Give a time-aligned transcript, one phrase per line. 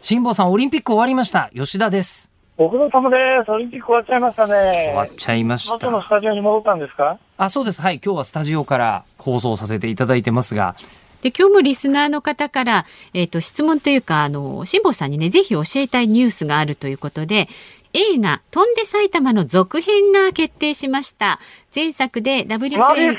[0.00, 1.50] 辛坊さん、オリンピック終わりました。
[1.54, 2.30] 吉田です。
[2.56, 3.50] ご苦労様です。
[3.50, 4.52] オリンピック終わっちゃいましたね。
[4.86, 6.06] 終わっちゃいまし元のた。
[6.06, 7.18] スタジオに戻ったんですか？
[7.36, 7.82] あ、そうです。
[7.82, 8.00] はい。
[8.02, 10.76] 今日はスタジオから放送させていただいてますが、
[11.20, 17.48] で今日もリスナーの方から、えっと質問というかあの辛坊さんにねぜひ教えたいニュースがあるということで
[17.92, 21.38] 映画「翔んで埼玉」の続編が決定しました。
[21.74, 23.16] 前作でダブル主演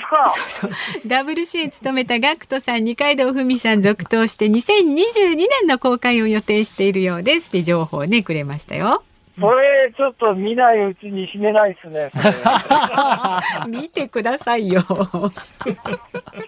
[0.49, 0.71] そうそう。
[1.07, 9.03] ダブル主演務めたガクトさん二階堂ふみさん続投して2022年の公開を予定しているようですって情報をねくれましたよ。
[9.39, 12.11] それ、ちょっと見ないうちに死ねないですね。
[13.67, 14.81] 見てくださいよ。
[14.83, 14.85] ち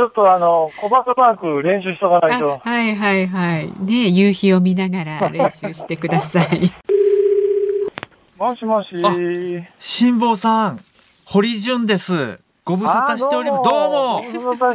[0.01, 2.62] ょっとあの、小バカマーク練習しとかないあと。
[2.63, 3.71] はいはいはい。
[3.79, 6.71] ね夕日を見ながら練習してください
[8.43, 8.89] もしもし。
[9.79, 10.79] 辛坊さん、
[11.23, 12.41] 堀潤です。
[12.65, 13.63] ご無沙汰しております。
[13.63, 14.21] どうも。
[14.21, 14.71] 辛坊さ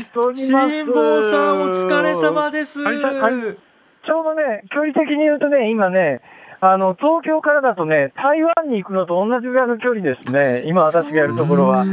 [1.52, 2.82] ん、お疲れ様です。
[2.82, 6.22] ちょうどね、距離的に言うとね、今ね、
[6.62, 10.62] あの、東京からだとね、台湾に行くのと同じぐらいの距離ですね。
[10.64, 11.84] 今私がやるところは。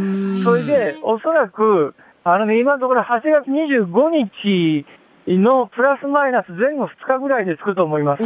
[0.45, 4.85] それで、おそらく、あのね、今のところ8月25日
[5.34, 8.23] のプラスマイナス前後2日ぐらいで着くと思います。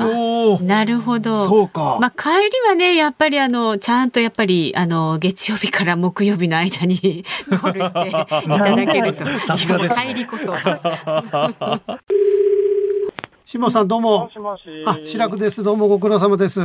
[0.64, 1.98] なるほどそうか。
[2.02, 9.24] まあ、帰りはね、やっぱりあの、ちゃんとやっぱり、あの、月曜日から木曜日の間に ゴールしていただけると。
[9.48, 10.54] さすがですね帰りこそ。
[13.46, 14.30] 辛坊さんどうもも。
[14.32, 14.64] しもし。
[14.86, 15.64] あ、白くです。
[15.64, 16.60] どうもご苦労様です。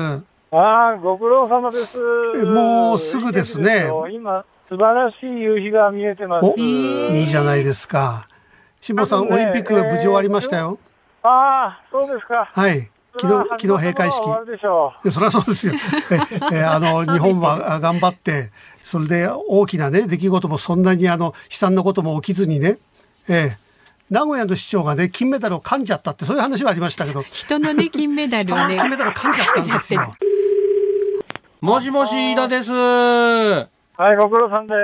[0.51, 1.99] ああ、ご苦労様です。
[2.43, 6.47] えもうすぐですね今、素晴らしい夕日が見えてます。
[6.47, 8.27] お、いいじゃないですか。
[8.85, 10.79] 辛坊さん、ねオリンピック無事終わりましたよ。
[11.23, 12.51] ああ、そうですか。
[12.53, 12.91] はい。
[13.19, 15.11] 昨日、昨日閉会式。
[15.11, 15.73] そりゃそうですよ。
[16.53, 18.51] え、えあの、 日本はあ頑張って、
[18.85, 22.77] それで大きなね、出来事もそんなにあの、悲惨なことも起きずにね、
[23.27, 23.59] ええ、
[24.11, 28.75] 名古屋の市長がね、金メダルを噛んじゃったって、そういう話はありましたけど、 人のね、金メダル人をね。
[28.75, 30.15] の金メダル噛んじゃったんですよ。
[31.63, 33.74] もしもし、飯田です。
[33.97, 34.09] どうう。
[34.09, 34.77] はい、ご苦労さんです。
[34.77, 34.83] も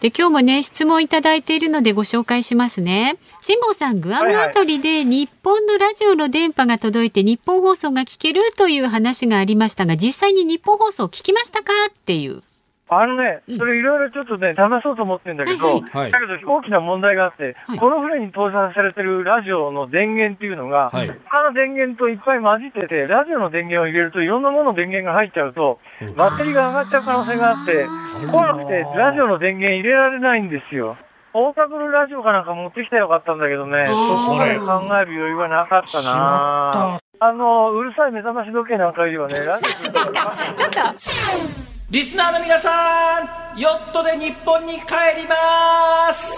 [0.00, 3.16] で、今日もね、質問いただいているのでご紹介しますね。
[3.42, 11.72] 辛坊さん、グアムあたりで日本のラジオの電波が届いて日本放送が聞けるという話がありましたが、実際に日本放送聞きましたか？
[11.88, 12.42] っていう。
[12.88, 17.78] あのね、それいろいろちょっとね、試そうと思ってるんだけど、はいだけど大きな問題があって、はい。
[17.78, 21.08] この船に搭載されてるラジオの電源っていうのが、はい。
[21.26, 25.80] 他の電源といっぱい混じってて、ラジオの電源を入れるといろんなものの電源が入っちゃうと、
[26.16, 27.86] バッテリーが上がっちゃう可能性があって、
[28.30, 30.96] 怖くてラジオの電源入れられないんですよ。
[31.34, 36.98] 大田のラジオかなんか持ってきたらよかったんだけどね、そこまで考える余裕はなかったな。
[37.18, 43.20] あの、うるさい目覚まし時計なんかよりはね、ラジオちょっとリスナーの皆さ
[43.54, 46.36] ん、ヨットで日本に帰ります。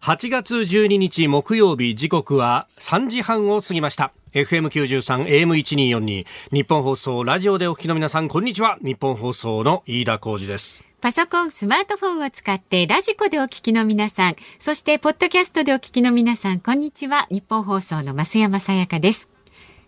[0.00, 17.28] 8月12日木曜日時刻は3時半を過ぎました FM93 AM1242 日本放送ラジオでお聞きの皆さんこんにちは日本放送の飯田浩二ですパソコン、スマートフォンを使ってラジコでお聞きの皆さん、そしてポッドキャストでお聞きの皆さん、こんにちは。
[17.30, 19.30] 日本放送の増山さやかです。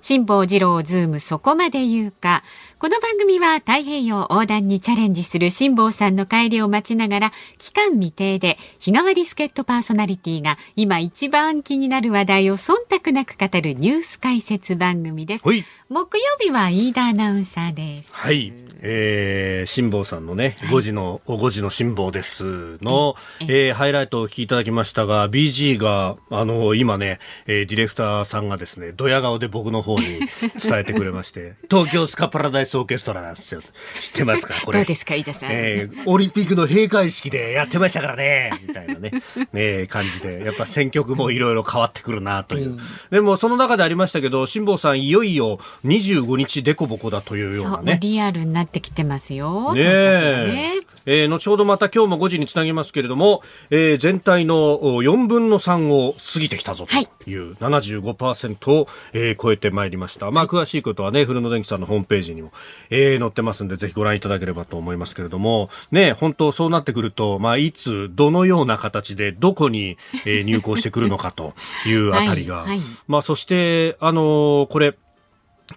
[0.03, 2.43] 辛坊治郎ズームそこまで言うか。
[2.79, 15.47] この番組は太平洋横断にチャレンジする辛坊さんの帰りを待ちながら帰還未定で日替わり助っ人パーソナリティが今一番気になる話題を忖度なく語るニュース解説番組です。
[15.47, 15.63] はい
[15.93, 18.15] 木曜日は飯田アナウンサーです。
[18.15, 27.19] はい、えー、辛坊さんのね、5時の、お5時の辛坊ですの、えー、ハイライトをお聞きいただきましたが、BG が、あの、今ね、
[27.49, 30.21] えー、ディレクターさんがですね、ドヤ顔で僕の方に
[30.63, 33.63] 伝えてくれまして、 東京スカパラダイスオーケストラなんですよ。
[34.01, 34.55] 知ってますか？
[34.65, 34.79] これ。
[34.79, 35.49] どうですか飯田さん？
[35.53, 39.11] えーオリンピックの閉会式でやってましたからね、みたいなね、
[39.55, 42.79] えー感じで、やっぱ選曲もいろいろ変わってくるなという。
[43.11, 47.99] でも、その中でありましたけど、辛坊さん、いよいよ25日デコボコだというようそう、なね。
[48.01, 49.75] リアルになってきてますよ。
[49.75, 50.73] ねね
[51.07, 57.35] えー後ほどまた今日も5時につなぎますけれども、えー全体のお4分の3を過ぎてきたぞとい。
[57.37, 60.31] う75%を、えー超えてまいりました。
[60.31, 62.53] まあ、詳しいことはね、古野電機さんのホームページにも、
[62.91, 71.55] えー載ってますんで、ぜひご覧いただければと思いますけれども、ね、本当そうなってくると、まあ、いつ、どのような形で、どこに、えー入港してくるのかと
[71.87, 72.69] いうあたりが、 はい。
[72.71, 72.81] はい。
[73.09, 74.95] まあ、そして、あのーこれ、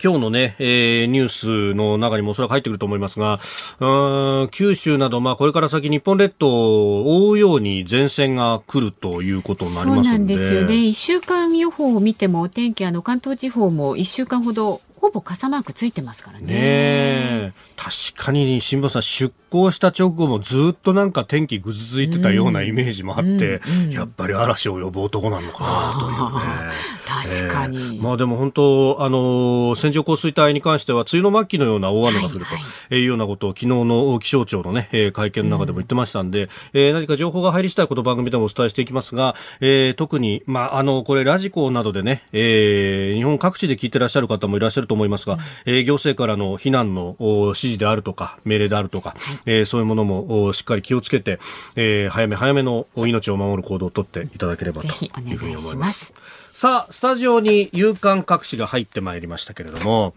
[0.02, 3.40] 今日のね、えーニュースの中にもおそらく入ってくると思いますが、
[3.80, 10.36] うーん九州など、まあ、これから先日本列島を覆うように前線が来るということになりそうなんで。
[10.36, 10.76] ですよね。
[10.76, 16.46] 一週間予報を見てもお天気あの関東地方も一週間ほどほぼ傘マークついてますからね。
[16.46, 26.94] ねえ確かに辛坊さん出航した直後もずっとなんか天気ぐずついてたようなイメージもあって、うんうん、やっぱり嵐を呼ぶ男なのかなというね。
[27.06, 32.46] 確かに、えー、まあでも本当あの線状降水帯に関しては梅雨の末期のような大雨が降る
[32.90, 51.40] というようなことを昨日の気象庁のね会見の中でも言ってましたんで、うん、えー、何か情報が入りしたいこと番組でもお伝えしていきますが、えー、特にまああのこれラジコなどでね、えー、日本各地で聞いてらっしゃる方もいらっしゃると思いますが、うん、えー、行政からの避難の指示であるとか命令であるとか、はい、えー、そういうものもしっかり気をつけて、
[51.76, 56.14] えー、早め早めの命を守る行動をとっていただければというふうに思います。
[56.54, 60.14] さあ、スタジオに夕刊各紙が入ってまいりましたけれども、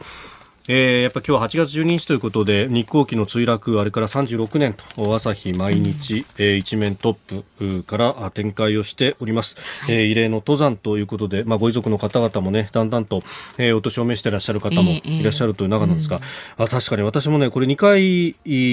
[0.69, 13.23] えー、やっぱ今日は8月12日ということで日航機の墜落あれから36年と朝日毎日、うん、えー、一面トップから展開をしております、はい、えー、異例の登山ということで、まあ、ご遺族の方々もねだんだんと、
[13.59, 18.33] えー、お年を召していらっしゃる方もいらっしゃるという中なんですが、えーえー、あ確かに私もねこれ2回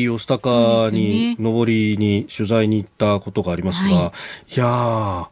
[0.10, 4.14] 御巣鷹に上りに取材に行ったことがありますが、は
[4.50, 5.30] い、いや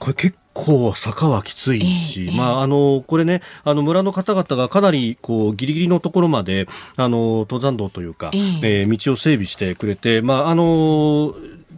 [0.00, 6.66] これ結構坂はきついし、えー、まあ、あの、これね、あの、村の方々がかなり、こう、ギリギリのところまで、
[6.96, 11.34] あの、登山道というか、えー、えー、道を整備してくれて、まあ、あの、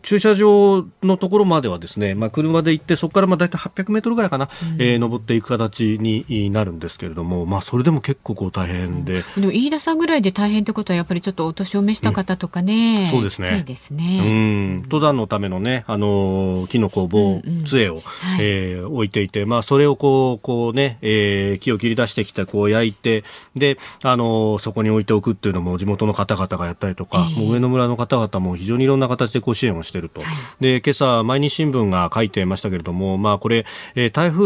[0.07, 13.65] 駐車場のところまではですね、まあ、車で行ってそこからまあ大体800メートルぐらいかな、うん、えー、登っていく形になるんですけれども、まあ、それでも結構こう大変で、うん、でも飯田さんぐらいで大変ってことはやっぱりちょっとお年を召した方とかね、うん、そうですね。
[13.67, 17.99] ですね、うん、登山のためのねあの木の工房杖を、うん。
[17.99, 18.03] うん、
[18.39, 23.25] えー、置いていて、まあ、それをこうこうね、えー、木を切り出してきてこう焼いて
[23.57, 30.21] であのそこに置いておくっていうのも地元の方々がやったりとか、えー、もう上野村の方々も非常にいろんな形でこう支援をしていると。
[30.21, 30.31] はい。
[30.61, 34.45] で今朝、毎日新聞が書いてましたけれども、まあ、これ、えー、台風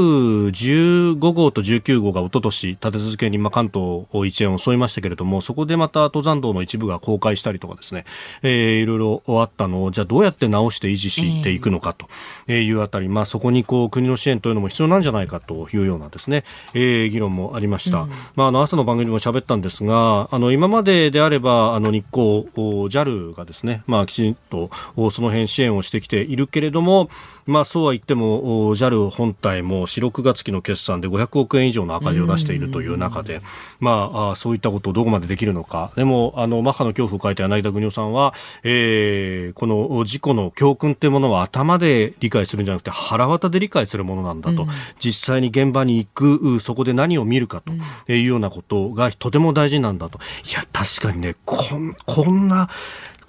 [0.48, 8.04] 15号と19号がおととし立て続けに、まあ、関東一円を襲いましたけれどもそこでまた登山道の一部が崩壊したりとかですね、
[8.42, 16.44] えー、いろいろあったのをじゃあどうやって直して維持していくのかというあたり、まあ、そこにこう国の支援というのも必要なんじゃないかというようなですね、
[16.74, 24.70] えー、議論もありました、うん、まあ、あの朝の番組でも喋ったんですがあの今までであればあの日光 JAL がですね、まあ、きちんと
[25.10, 27.08] その辺支援をしてきているけれども、
[27.46, 33.40] まあ、そうは言っても JAL 本体も4、6月期の決算で500億円以上の赤字を出しているという中で、
[33.80, 35.92] まあ、そういったことをどこまでできるのか。
[35.96, 47.62] でもあのマッハの恐怖を書いた柳田邦夫さんは、えー、この事故の教訓というものは頭で理解するんじゃなくて腹渡で理解するものなんだと、うん、実際に現場に行くそこで何を見るか
[48.06, 50.18] というようなことがとても大事なんだと。
[50.48, 52.68] いや確かにねこんこんな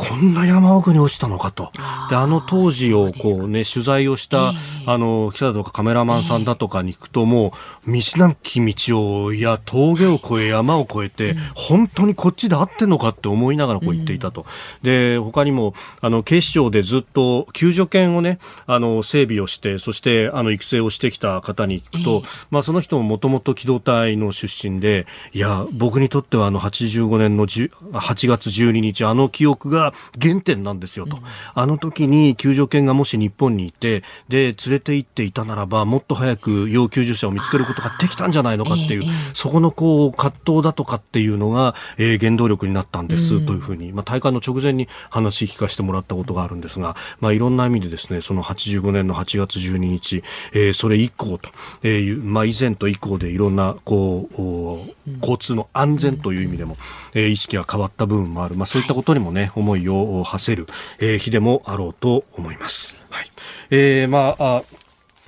[0.02, 1.72] こんな山奥に落ちたのかと。
[2.10, 4.54] で、あの当時をこうね、取材をした、
[4.88, 7.54] あの、記者だとかカメラマンさんだとかに行くと、も
[7.86, 14.48] う、道なき道を、いや、峠を越え、山を越えて、本当にこっちで合ってんのかって思いながらこう言っていたと。
[14.82, 29.91] で、他にも、あの、警視庁でずっと救助犬をね、あの、整備をして、そして、あの、育成をしてきた方に行くと、まあ、その人ももともと機動隊の出身で、いや、僕にとってはあの、85年の8月12日、あの記憶が
[30.22, 31.24] 原点なんですよと、うん、
[31.54, 43.42] あの時に救助犬がもし日本にいてで連れて行っていたならばもっと早く要救助者を見つけることができたんじゃないのかっていう、えー、そこのこう葛藤だとかっていうのが、えー、原動力になったんです。
[43.46, 50.24] というふうに、まあ、大会の直前に話聞かせてもらったことがあるんですが、まあ、いろんな意味でですねその85年の8月12日、
[50.54, 51.50] えー、それ以降と、
[51.84, 56.78] えーまあ、以前と以降でいろんなこう交通の安全という意味でも、
[57.14, 60.68] えー、意識が変わった部分もある、まあ、そういったことにもね思いを馳せる、
[61.00, 62.98] えー、日でもあろうと思います。
[63.10, 63.32] はい
[63.70, 64.64] えーまあ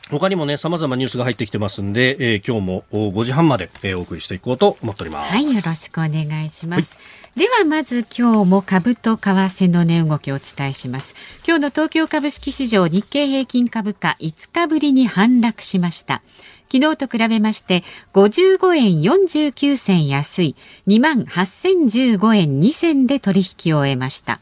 [0.10, 5.32] 他にもね、様々ニュースが入ってきてますんで、えー、今日も5時半まで、えー、お送りしていこうと思っております。
[5.32, 6.98] はい、よろしくお願いします。
[6.98, 7.02] は
[7.36, 11.16] い、では、まず今日も株と為替の値動きをお伝えします。
[11.48, 16.22] 今日の東京株式市場日経平均株価5日ぶりに反落しました。
[16.74, 20.56] 昨日と比べまして55円49銭安い
[20.88, 24.40] 2万8015円2銭で取引を終えました。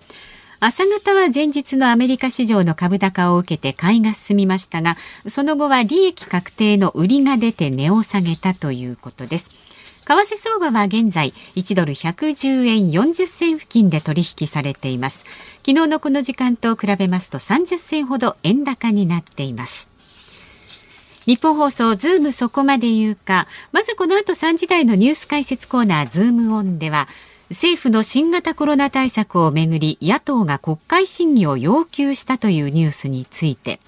[0.61, 4.95] 朝方は前日のアメリカ市場の株高を受けて買いが進みましたが、
[5.27, 9.49] その後は利益確定の売りが出て値を下げたということです。
[10.05, 15.25] 為替相場は現在1ドル110円40銭付近で取引されています。
[15.65, 19.90] 昨日のこの時間と比べますと30銭ほど円高になっています。
[21.25, 23.47] ニッポン放送ズームそこまで言うか。
[23.71, 27.07] まずこの後3時台のニュース解説コーナーズームオンでは、
[27.51, 33.79] 政府の新型コロナ対策をめぐり野党が国会審議を要求したというニュースについて。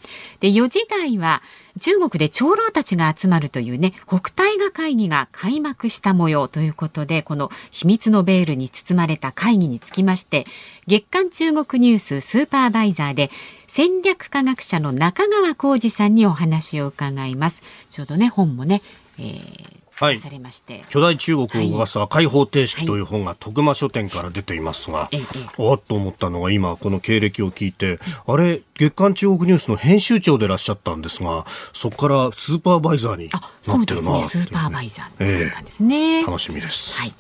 [0.42, 1.42] で4時台は
[1.80, 10.46] 中国で長老たちが集まるというね北戴河会議が開幕した模様ということでこの秘密のベールに包まれた会議につきまして
[10.86, 13.32] 月刊中国ニューススーパーバイザーで
[13.68, 17.64] 戦略科学者の中川浩二さんにお話を伺います。
[17.90, 18.82] ちょうどね本もね、
[19.18, 20.18] えーはい。
[20.18, 25.22] されまして、巨大中国を動かす赤い方程式という本が徳間書店から出ていますが、ええ
[25.58, 33.78] おっと思ったのが今この経歴を聞いて、あれ月刊中国ニュースの編集長でいらっしゃったんですがそこからスーパーバイザーにあ、な。
[33.78, 36.24] ってるなっていうスーパーバイザええーなんですね。
[36.26, 37.14] 楽しみです、はい。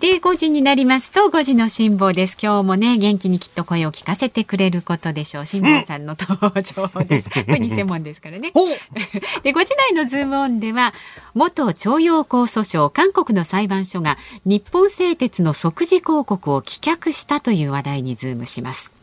[0.00, 2.36] で、5時になりますと、5時の辛坊です。
[2.40, 5.46] 今日もね、元気にきっと声を聞かせてくれることでしょう。
[5.46, 7.30] 辛坊さんの登場です。
[7.32, 8.52] これ偽物ですからね。
[9.42, 10.92] で、5時台のズームオンでは、
[11.32, 18.95] 元徴用工訴訟、韓国の裁判所が日本製鉄の即時抗告を棄却したという話題にズームします。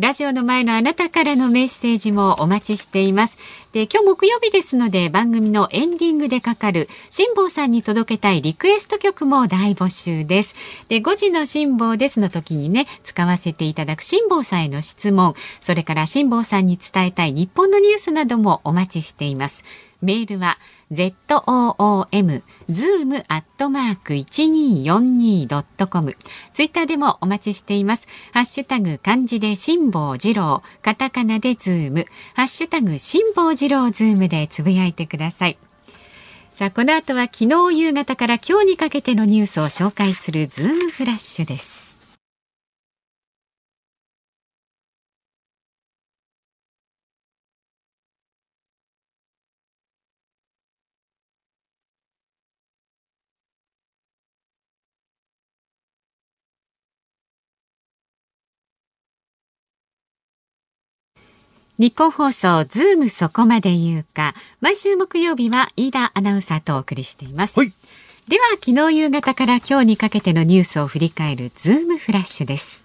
[0.00, 3.38] ラジオの前のあなたからのメッセージもお待ちしています。
[3.70, 10.56] で、今日木曜日ですので番組のエンディングでかかる辛坊さんに届けたいリクエスト曲も大募集です。
[10.88, 19.62] で、5時の辛坊ですの時にね、使わせていただく辛坊さんへの質問、それから辛坊さんに伝えたい日本のニュースなどもお待ちしています。
[20.02, 20.58] メールは
[20.90, 26.16] zoom zoom アットマーク 1242.com
[26.52, 28.06] ツイッターでもお待ちしています。
[28.32, 35.58] ハッシュタグ漢字で辛坊治郎、カタカナでズーム、ハッシュタグ辛坊治郎ズームでつぶやいてください。
[36.52, 41.93] さあ、この後は昨日夕方から今日にかけてのニュースを紹介するズームフラッシュです。
[61.76, 64.34] ニッポン放送ズームそこまで言うか。
[64.60, 67.72] 毎週木曜日は飯田アナウンサーとお送りしています、はい。
[68.28, 72.84] では昨日夕方から今日にかけてのニュースを振り返るズームフラッシュです。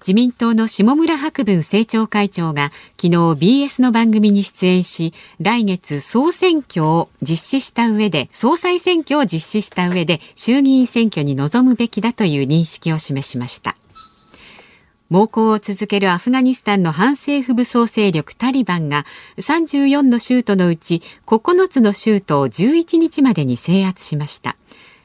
[0.00, 13.74] 自民党の下村博文政調会長が昨日 BS の番組に出演し来月総選挙を実施した上で総裁選挙を実施した上で衆議院選挙に臨むべきだという認識を示しました
[15.08, 19.06] 猛攻を続けるアフガニスタンの反政府武装勢力タリバンが
[19.38, 24.56] 34の州都のうち9つの州都を11日までに制圧しました。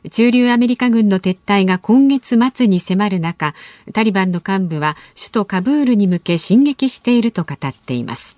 [0.09, 3.53] 駐留アメリカ軍の撤退が今月末に迫る中
[3.93, 8.35] タリバンの幹部は首都カブールに向け進撃していると語っています。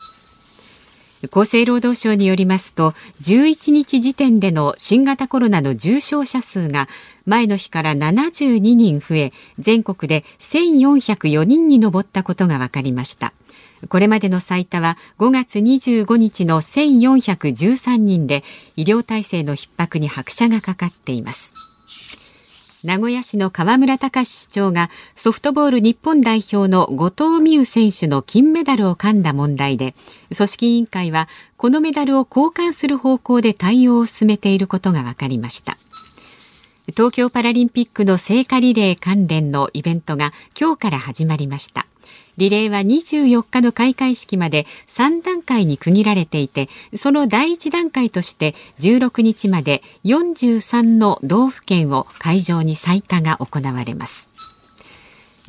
[1.32, 6.90] 厚生労働省によりますと11日時点での新型コロナの重症者数が
[7.26, 13.34] 前の日から72人増え全国で1404人に上ったことが分かりました。
[13.90, 18.44] これまでの最多は5月25日の1413人で
[18.76, 21.54] 医療体制の逼迫に拍車がかかっています。
[22.84, 29.96] 名古屋市の河村隆市長がソフトボール日本代表の後藤美優選手の金メダルを噛んだ問題で
[30.36, 35.78] 組織委員会はこのメダルを交換する方向で対応を進めていることが分かりました。
[36.88, 41.88] 東京パラリンピックの聖火リレー関連のイベントが今日から始まりました。
[42.38, 54.30] リレーは24日の開会式まで3段階に区切られていてその第1段階として16日まで43の道府県を会場に採火が行われます。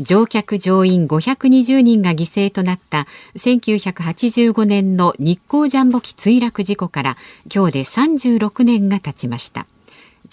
[0.00, 3.06] 乗客乗員520人が犠牲となった
[3.37, 7.16] 1985年の日航ジャンボ機墜落事故から
[7.54, 9.66] 今日で36年が経ちました。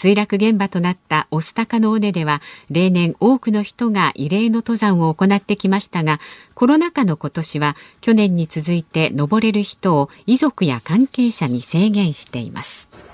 [0.01, 2.41] 墜落現場となった御巣鷹の尾根では
[2.72, 6.20] 例年多くの人が慰霊の登山を行ってきましたが
[6.55, 13.11] コロナ禍の今年は去年に続いて登れる人を遺族や関係者に制限しています。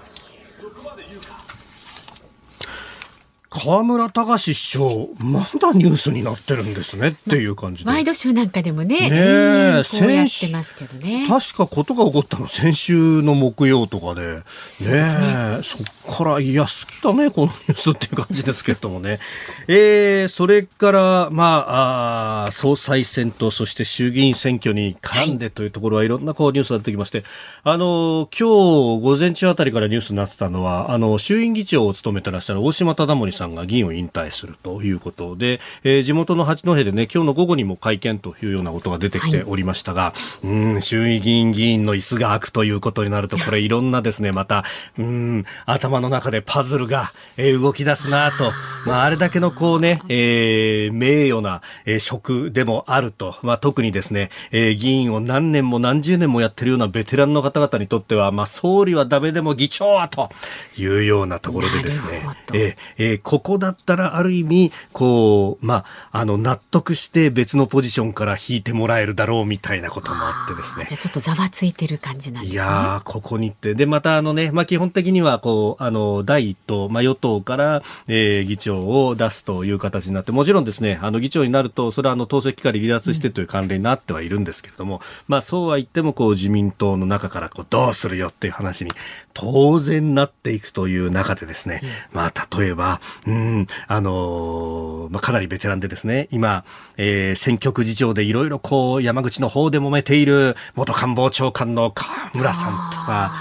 [3.57, 7.89] 河村隆市長まだニュースになってるんですねっていう感じで。
[7.89, 11.25] ワイドショーなんかでもねねこうやってますけどね。
[11.27, 14.37] 確かことが起こったの先週の木曜とかで。
[14.37, 15.01] ねそね。
[15.01, 19.19] えそっからいや好きだねこのニュースっていう感じですけれどもね、
[19.67, 26.07] えー、それからまああー総裁選とそして衆議院選挙に絡んでというところはい。
[26.07, 27.23] ろんなこうニュースが出てきまして
[27.63, 40.13] あの今日午前中あたりからニュースになってたのはあの衆院議長を務めてらっしゃる大島忠則さんさんが議員を引退するということで、えー、地元の八戸でね、今日の午後にも会見というようなことが出てきておりましたが、は
[40.43, 44.63] い、うん、衆議院議員の椅子が空くということになると、これいろんなですね、また、
[44.97, 48.51] うん、頭の中でパズルが、えー、動き出すなと、
[48.85, 60.29] まあ、あれだけのこうね、えー、名誉な、えー、職でもあると、まあ、特にですね、えー、議員を何年も何十年もやってるようなベテランの方々にとっては、まあ、総理はダメでも議長はと
[60.77, 70.85] いうようなところでですね、えー、えー、ここだったらある意味、こう、まあ、あの、納得して別のポジションから引いてもらえるだろうみたいなこともあってですね。
[70.87, 72.55] じゃちょっとざわついてる感じなんですね。
[72.55, 73.75] いやここにって。
[73.75, 88.91] で、またあのね、まあ、基本的には、こう、あの、第一党、まあ、与党から、えー、議長を出すという形になって、もちろんですね、あの、議長になると、それはあの、党籍から離脱してという関連になってはいるんですけれども、うん、まあ、そうは言っても、こう、自民党の中から、こう、どうするよっていう話に、
[89.33, 96.63] 当然なっていくという中でですね、うん、まあ、例えば、うん、あのー、まあ、かなりベテランでですね、今、
[96.95, 103.33] えー、選挙区事情でいろいろこう、山口の方で揉めている元官房長官の河村さんとか、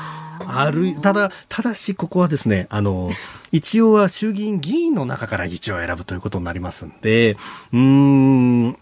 [0.49, 3.11] ある、ただ、ただしここはですね、あの、
[3.53, 7.37] 一応は衆議院議員の中から議長を選ぶということになりますんで、
[7.73, 8.77] うん、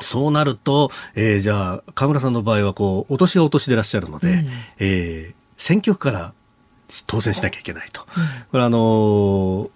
[0.00, 6.32] そうなると、えー、じゃあ、河村さんの場合は、こう、お年がお年でいらっしゃるので、うん、えー、選挙区から
[7.06, 8.02] 当選しなきゃいけないと。
[8.02, 9.70] うん、これあのー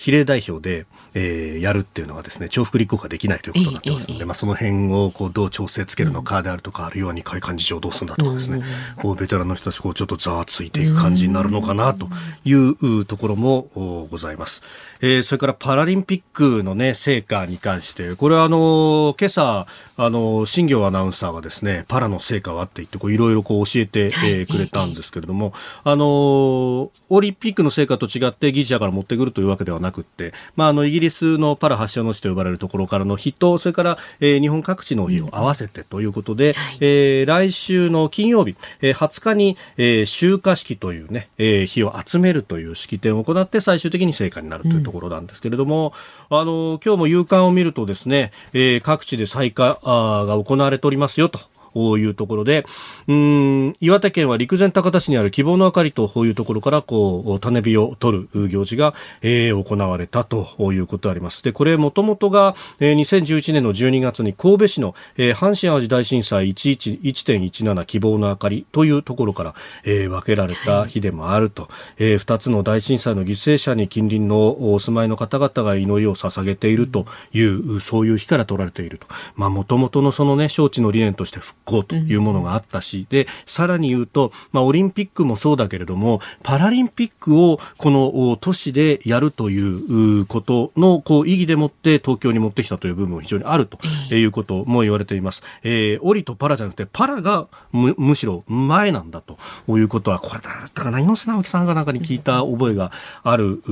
[0.00, 8.62] 比例代表で、えー、やるっていうのがですね重複立候補ができないということになってますので、まあ、その辺をこうどう調整つけるのかであるとか、あるいは二階幹事長どうするんだとかですね、
[8.96, 12.08] こうベテランの人たちこうちょっとざわついていく感じになるのかなと
[12.46, 14.62] いうところもございます。
[15.02, 19.66] えー、それからパラリンピックのね成果に関してこれはあの今朝
[19.96, 25.52] あの新業アナウンサーがですねパラの成果はって言っていろいろ教えて、えー、くれたんですけれども、
[25.84, 45.92] あのオリンピックの成果と違ってギリシャから持ってくるというわけではなくて、まあ、あのイギリスのパラ発祥の地と呼ばれるところからの日とそれから、えー、日本各地の日を合わせてということで、うんはい、えー、来週の金曜日、えー、20日に、えー、集火式というね、えー、日を集めるという式典を行って最終的に成果になるというところなんですけれども、
[46.30, 51.40] うん、あの今日も夕刊を見るとですね、えー、各地で採火が行われておりますよと。
[51.74, 52.66] いうところで、
[53.08, 61.42] うん、岩手県は陸前高田市にある希望の明かりというところから、こう、種火を取る行事が、えー、行われたということであります。
[61.42, 69.54] で、これ、もともとが、えー、2011年の12月に神戸市の、えー、阪神淡路大震災1.17希望の明かりというところから、
[69.84, 79.06] えー、分けられた日でもあると、はい、えー、2つの大震災の犠牲者に近隣のお住まいの方々が祈りを捧げているという、そういう日から取られていると。
[79.36, 93.78] まあ、もともとのそのね、招致の理念として復こうというものがあったし、で、さらに言うと、まあ、オリンピックもそうだけれども、パラリンピックをこの都市でやるということのこう意義でもって東京に持ってきたという部分も非常にあると
[94.14, 95.42] いうことも言われています。
[95.62, 102.92] えー、オリとパラじゃなくて、パラがむむしろ前なんだということは、これだったかな、猪瀬直樹さんが中に聞いた覚えが
[103.22, 103.62] ある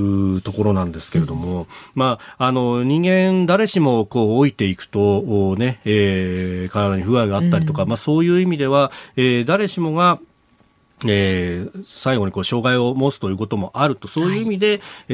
[0.43, 10.19] ところなんですけれども、まあ、あの、人間誰しもこう老いていくと、ね、えー、体に不具合があったりとか、まあそういう意味では、えー、誰しもが
[11.05, 14.07] えー、最後にこう障害を持つということもあると。
[14.07, 15.13] そういう意味で、はい、え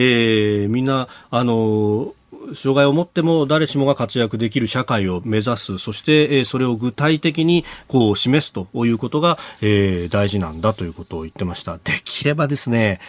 [0.65, 2.13] ー、みんなあの
[2.53, 5.77] 障害を持っても誰しもが活躍できる社会を目指す。
[5.77, 11.77] そして、えー、それを具体的にこう示すということが、えー、大事なんだということを言ってました。
[11.77, 12.99] できればですね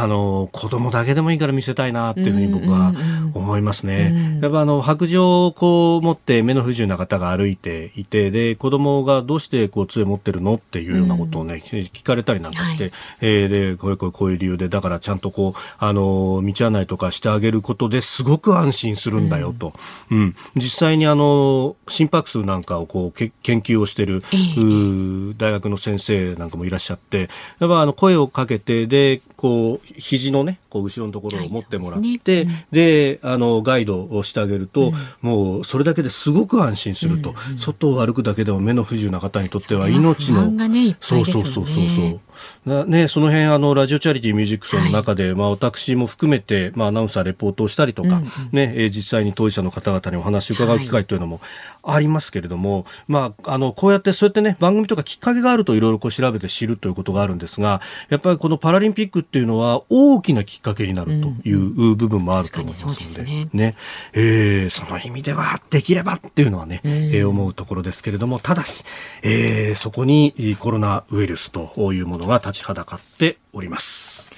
[0.00, 2.92] あの子供だけでもいいから見せたいなっていうふうに僕は
[3.34, 4.38] 思いますね。
[4.40, 19.72] やっぱあの白状をこう持って目の不自由な方が歩いていてで子供がどうしてこう杖持ってるのっていうようなことをね、聞かれたりなんかして、はい、えー、でこれこれこういう理由でだからちゃんとこうあの道案内とかしてあげることですごく安心するんだよと、
[20.10, 32.52] うん、うん、実際にあの心拍数なんかをこうけ研究をしてる、えー、大学の先生なんかもいらっしゃってやっぱあの声をかけてでこう肘のねこう後ろのところを持ってもらって、はいね。
[32.72, 34.94] うん、であのガイドをしてあげると、うん、
[35.30, 42.04] もうそれだけですごく安心すると、うんうん、外を歩くだけでも目の不自由な方にとっては命の、ね、そうそうそうそうそう。
[42.04, 42.18] な
[42.64, 51.40] ね、その辺あのラジオチャリティーミュージックショーの中で、はい、まあ、私も含めて、まあ、アナウンサーレポートをしたりとか、うんうん、ねえ実際に当事者の方々にお話を伺う機会というのも
[51.82, 63.48] ありますけれども、はい、まあ、あのこうやってそうやってね番組とかきっかけがあるといろいろこう調べて知るということがあるんですがやっぱりこのパラリンピックっていうのは大きなきっかけになるという部分もあると思いますので,、ね。
[63.52, 63.76] ね。
[64.12, 68.84] えー、その意味ではできればっていうのはね、えー、思うところですけれどもただし、
[69.22, 74.30] えー、そこにコロナウイルスというものが立ちはだかっております。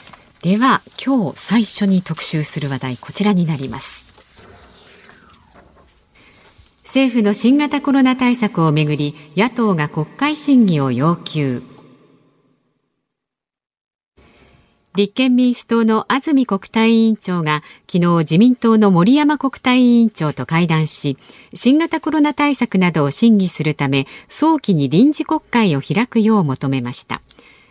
[0.43, 4.07] では今日最初に特集する話題こちらになります。
[6.85, 11.63] 政府の新型コロナ対策をめぐり野党が国会審議を要求。
[14.97, 21.17] 立憲民主党の安住国対委員長が昨日自民党の森山国対委員長と会談し
[21.55, 27.23] 新型コロナ対策などを審議するため早期に臨時国会を開くよう求めました。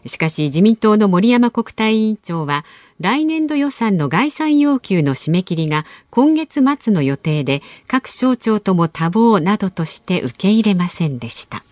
[0.05, 2.65] しかし自民党の森山国対委員長は
[2.99, 11.63] 来年度予算の概算要求の締め切りが今月末の予定で各省庁とも多忙などとして受け入れませんでした。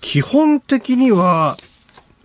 [0.00, 1.56] 基本的には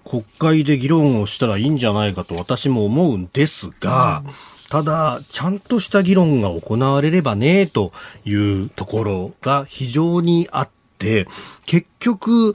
[0.05, 4.33] 国会で議論をしたらいいんじゃないかと私も思うんですが、うん、
[4.69, 7.91] ただ、ちゃんとした議論が行われればね、と
[8.23, 10.69] いうところが非常にあっ
[10.99, 11.27] て、
[11.65, 12.53] 結局、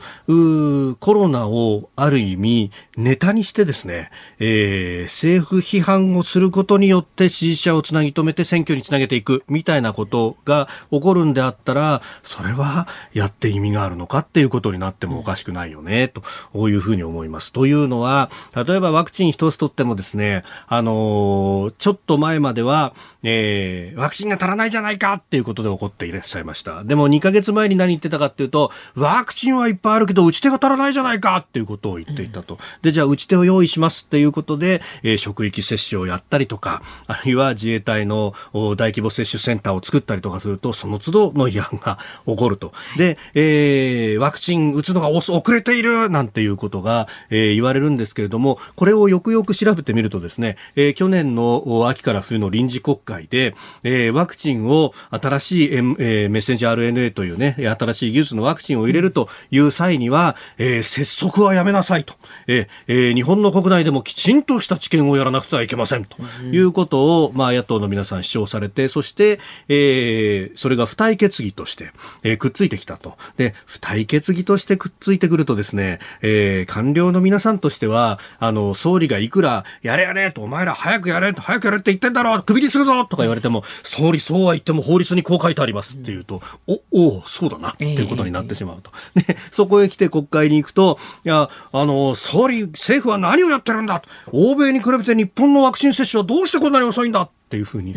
[1.01, 16.13] コロナをある意味ネタにしてですね、えー、政府批判をすることによって支持者をつなぎ止めて選挙につなげていくみたいなことが起こるんであったら、それはやって意味があるのかっていうことになってもおかしくないよね、
[16.53, 17.53] というふうに思います。
[17.53, 26.85] というのは、例えばワクチン一つとってもですね、あのー、ちょっと前までは、えー、ワクチンが足らないじゃないかっていうことで起こっていらっしゃいました。
[26.85, 32.59] でも2ヶ月前に何言ってたかっていうと、ワクチンはいっぱいあるけど、打ち手が足らないじゃないかっていうことを言っていたと。
[32.83, 42.73] で、じゃあ打ち手を用意しますっていうことで、えー、職域接種をやったりとか、あるいは自衛隊の大規模接種センターを作ったりとかすると、その都度の違反が起こると。
[42.97, 62.15] で、えー、ワクチン打つのが遅れているなんていうことが、えー、言われるんですけれども、これをよくよく調べてみるとですね、えー、去年の秋から冬の臨時国会で、えー、ワクチンを新しい、えー、メッセンジャー RNA というね、新しい技術のワクチンを入れるという際には、えー、拙速はやめなさいと、
[62.47, 66.17] えーえー、日本の国内でもきちんとした知見をやらなくてはいけませんと。
[66.53, 73.17] いうことを、まあ、野党の皆さん主張されて、そして、えー、それが付帯決議として、えー、くっついてきたと。
[73.37, 88.91] で、付帯決議としてくっついてくるとですね、えー、官僚の皆さんとしては、あの、総理がいくら、やれやれと、お前ら早くやれと、早くやれって言ってんだろ首にするぞとか言われても、総理そうは言っても法律にこう書いてありますっていうと、うん、お、おそうだなっていうことになってしまうと。
[89.15, 97.95] で、そこへ来て国会に行くと、いや、あの、総理、政府は何をやってるんだ欧米に比べて日本のワクチン接種はどうしてこんなに遅いんだっていうふうに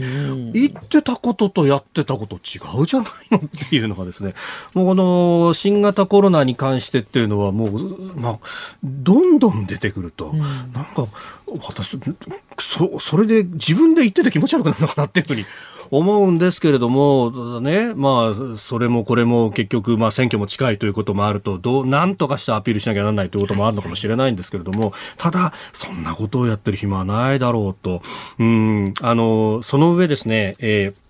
[0.52, 4.34] 言ってたこととやってたこと違うじゃないのっていうのがですね、
[4.74, 8.40] もうこの新型コロナに関してっていうのはもう、まあ、
[8.84, 10.34] どんどん出てくると、
[10.74, 11.06] なんか
[11.60, 12.00] 私、
[12.58, 15.46] そ、それで自分で言ってて気持ち悪くなるのかなっていうふうに
[15.98, 28.02] 思うんですけれども、ね、まあ、それもこれも結局、まあ、選挙も近いということもあると、どう、なんとかしてアピールしなきゃならないということもあるのかもしれないんですけれども、ただ、そんなことをやってる暇はないだろうと。
[28.40, 31.04] うん、あの、その上ですね、えー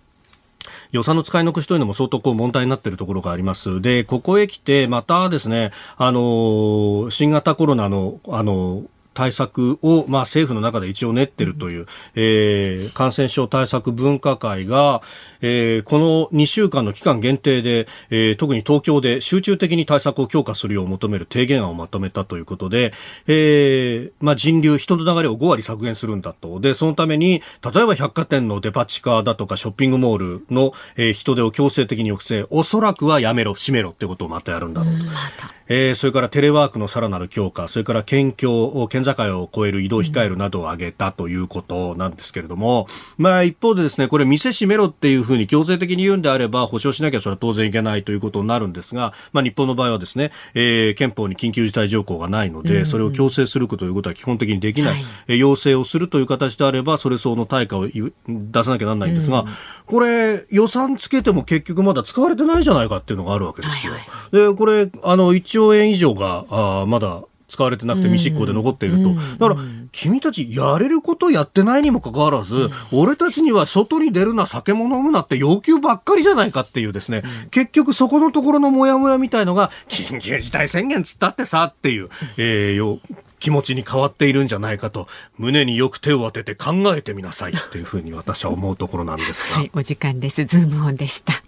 [0.91, 3.81] 予算の使い残しというのも相当こう問題になっているところがあります。
[3.81, 15.01] で、ここへ来て、またですね、あの、新型コロナの、あの、対策を、まあ、政府の中で一応練ってるという、えー、感染症対策分科会が、
[15.41, 22.93] えー、この2週間の期間限定で、えー、特に東京で集中的に対策を強化するよう求める提言案をまとめたということで、
[23.27, 26.59] えーまあ、人流、人の流れを5割削減するんだと。
[26.59, 27.41] で、そのために、
[27.73, 35.62] 例えば百貨店のデパ地下だとかショッピングモールの、えー、人手を強制的に抑制、おそらくはやめろ、閉めろってことをまたやるんだろうと。
[35.67, 59.45] えー、それからテレワークのさらなる強化、それから県境、県境を越える移動を控えるなどを挙げたということなんですけれども、まあ一方でですね、これ店閉めろっていうふうに強制的に言うんであれば、保証しなきゃそれは当然いけないということになるんですが、まあ日本の場合はですね、えー、憲法に緊急事態条項がないので、それを強制するということは基本的にできない、はい、要請をするという形であれば、それ相応の対価を出さなきゃならないんですが、
[59.85, 63.93] これ予算つけても結局まだ使われてないじゃないかっていうのがあるわけですよ。
[64.31, 69.13] で、これ、あの、1兆円以上が、あまだ使われてなくて未執行で残っていると。
[69.37, 82.99] だから、君たちやれることやってないにもかかわらず、俺たちには外に出るな、酒も飲むなって要求ばっかりじゃないかっていうですね、結局そこのところのモヤモヤみたいのが、緊急事態宣言つったってさっていう、えー、よ
[83.39, 89.57] 気持ちに変わっているんじゃないかと胸によく手を当てて考えてみなさいっていうふうに私は思うところなんですが。
[89.57, 90.45] はい、お時間です。
[90.45, 91.43] ズームオンでした。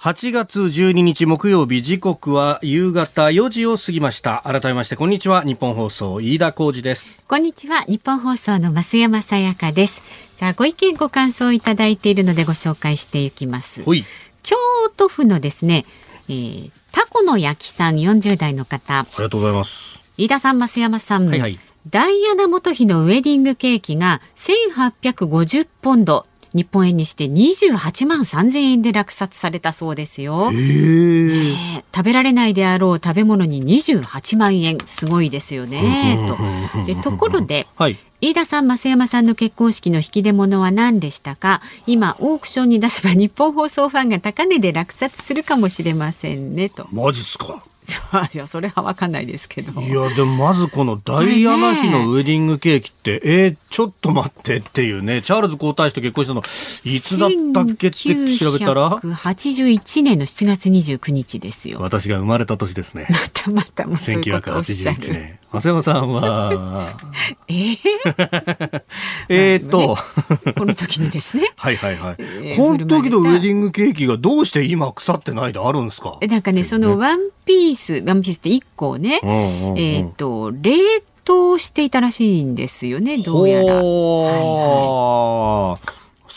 [0.00, 4.44] 8月12日木曜日時刻は夕方4時を過ぎました。
[4.46, 5.42] 改めましてこんにちは。
[5.42, 7.24] 日本放送飯田浩二です。
[7.26, 7.82] こんにちは。
[7.82, 10.04] 日本放送の増山さやかです。
[10.36, 13.82] さあご意見ご感想いただいているのでご紹介していきます。
[14.44, 14.56] 京
[14.96, 15.84] 都府のですね、
[16.28, 19.00] えー、タコの焼きさん40代の方。
[19.00, 20.00] ありがとうございます。
[20.16, 21.58] 飯田さん増山さん、はいはい。
[21.90, 34.78] ダイアナ元妃のウェディングケーキが1850ポンド日本円にして28万3000円で落札されたそうですよ、ねえ食べられないであろう食べ物に28万円。
[34.86, 36.18] すごいですよね。
[36.28, 36.36] と。
[36.86, 37.98] でところではい。
[38.20, 41.60] 飯田さん増山さんの結婚式の引き出物は何でしたか？
[41.86, 46.68] 今オークションに出せば日本放送ファンが高値で落札するかもしれませんね。
[46.68, 46.88] と。
[46.90, 47.62] マジっすか
[48.34, 49.80] いやそれは分かんないですけど。
[49.80, 55.22] いやでもまずこのダイアナ妃のウェディングケーキって、えー、ちょっと待ってっていうね。
[55.22, 56.42] チャールズ皇太子と結婚したの
[56.84, 61.78] いつだったっけって調べたら？1981年の7月29日ですよ。
[61.80, 63.06] 私が生まれた年ですね。
[63.10, 65.38] またまたもうそういうことをおっしゃ1981る。
[65.52, 66.98] 年増山さんは。
[67.48, 67.78] えー、
[69.28, 69.96] えーっと、
[70.54, 71.52] この時にですね。
[71.56, 76.18] はいはいはい、ーこの時のウェディングケーキがどうして今腐ってないであるんですか？
[76.20, 79.78] なんかね、そのワンピース、ワンピースって1個をね、うんうんうん。
[79.78, 80.72] えっ、と、冷
[81.24, 83.80] 凍していたらしいんですよね、どうやら。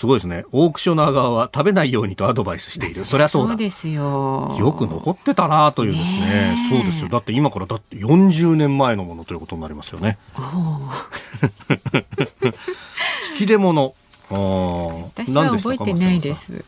[0.01, 0.45] すごいですね。
[0.51, 3.05] オークショナー側は食べないようにとアドバイスしている。
[3.05, 3.55] そりゃそうだ。
[3.55, 4.55] ですよ。
[4.57, 7.09] よく残ってたなというですねねえそうですよ。
[7.09, 10.17] だって今からだって40年前のものということになりますよね。
[13.29, 13.93] 引き出物。
[14.31, 16.29] 私は覚えてないで。
[16.31, 16.65] 松す。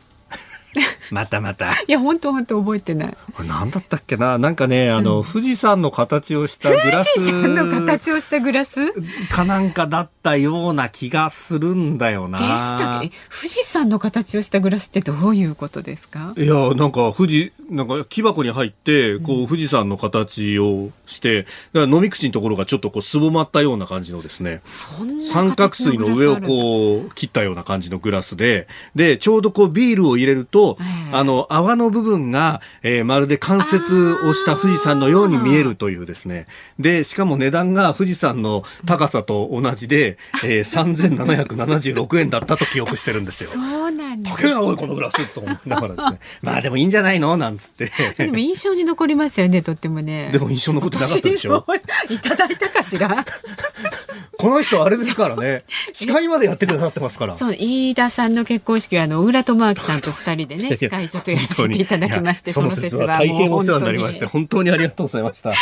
[1.12, 1.74] またまた。
[1.74, 3.18] いや、本当本当覚えてない。
[3.36, 4.38] これ何だったっけな？
[4.38, 7.14] なんかね、あの、富士山の形をしたグラス。
[7.16, 8.86] 富士山の形をしたグラス？
[8.86, 8.94] で
[9.30, 12.40] かなんかだったような気がするんだよな。
[12.40, 13.12] したっけ？
[13.30, 16.34] 富士山の形をしたグラスってどういうことですか？
[16.38, 24.62] いやなんか富士なんか木箱に入ってこう富士山の形をしてだから飲み口のところがちょっとこうすぼまったような感じのですね。
[24.66, 28.68] 三角錐の上をこう切ったような感じのグラスで。
[28.96, 31.16] でちょうどこうビールを入れるとええ。
[31.16, 36.48] あの泡の部分が、えーまるで関節をした富士山のように見えるというですね。
[36.80, 43.50] でしかも値段が富士山の高さと同じで、えー、3776円だったと記憶してるんですよ。
[43.50, 44.32] そうなんだ。
[44.32, 46.20] 高えなおいこのグラスと思いながらですね。
[46.42, 47.38] まあでもいいんじゃないの？
[47.38, 47.92] なんつって。
[48.18, 50.30] でも印象に残りますよね、とってもね。
[50.32, 51.64] でも印象残ってなかったでしょ？
[51.68, 53.26] 私いただいたかしら？
[54.38, 55.64] この人あれですからね。
[55.94, 57.36] 司会までやってくださってますから。
[57.36, 64.72] そう、飯田さんの結婚式は、あの、小倉智明さんと二人でね、いや司会ちょっとやらせていただきまして、その説は大変お世話になりまして本当に。
[64.72, 65.52] ありがとうございました。
[65.52, 65.56] え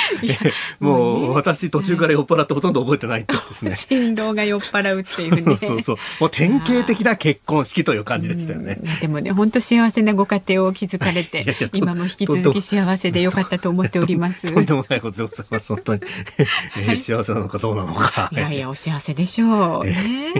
[0.80, 3.72] もう私途中から酔っ払ってほとんど覚えてないってですね。
[3.72, 5.58] 新郎が酔っ払うっていうね。
[5.58, 8.80] そうそうもう典型的な結婚式という感じでしたよね。
[9.02, 14.54] でもね、本当幸せなご家庭を築かれて今も引き続き幸せでよかったと思っております。
[14.54, 16.02] とんでもないことでございます本当に、
[16.78, 18.30] えー幸せなのかどうなのか。
[18.32, 19.86] いやいや、お幸せでしょう。
[19.86, 20.34] ね、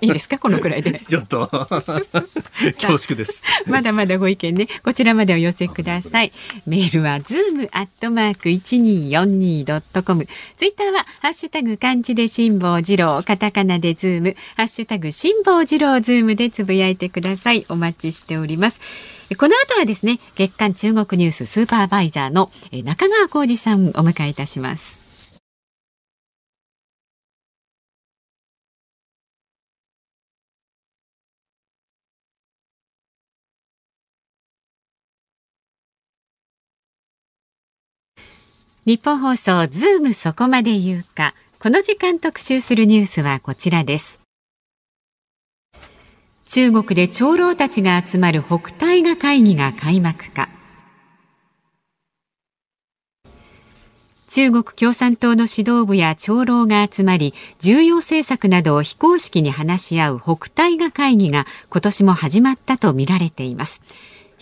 [0.00, 0.98] いいですか、このくらいで。
[1.00, 3.42] ちょっと恐縮です。
[3.66, 6.32] まだまだご意見ね、こちらまでお寄せください。
[6.66, 10.26] メールはズームアットマーク一二四二ドットコム。
[10.56, 17.64] ツイッターはハッシュタグ漢字で辛坊治郎、カタカナでズーム、ハッシュタグ辛坊治郎ズームでつぶやいてください。
[17.68, 18.80] お待ちしております。
[19.38, 25.03] この後はですね、月刊中国ニューススーパーバイザーのえー中川コージさんをお迎えいたします。
[38.86, 41.34] 日本放送ズームそこまで言うか。
[41.58, 44.20] この時間特集するニュースはこちらです。
[46.44, 50.50] 中国で長老たちが集まる北大河会議が開幕か。
[54.28, 63.80] 中国共産党の指導部や長老が集まり重要政策などを非公式に話し合う北大河会議が今年も始まったとみられています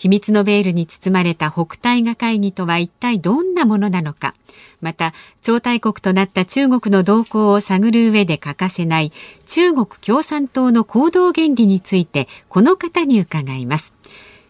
[0.03, 4.35] 秘密のベールに包まれた北大河会議とは一体どんなものなのか。
[4.81, 9.13] また超大国となった中国の動向を探る上で欠かせない
[9.45, 13.93] 中国共産党の行動原理についてこの方に伺います。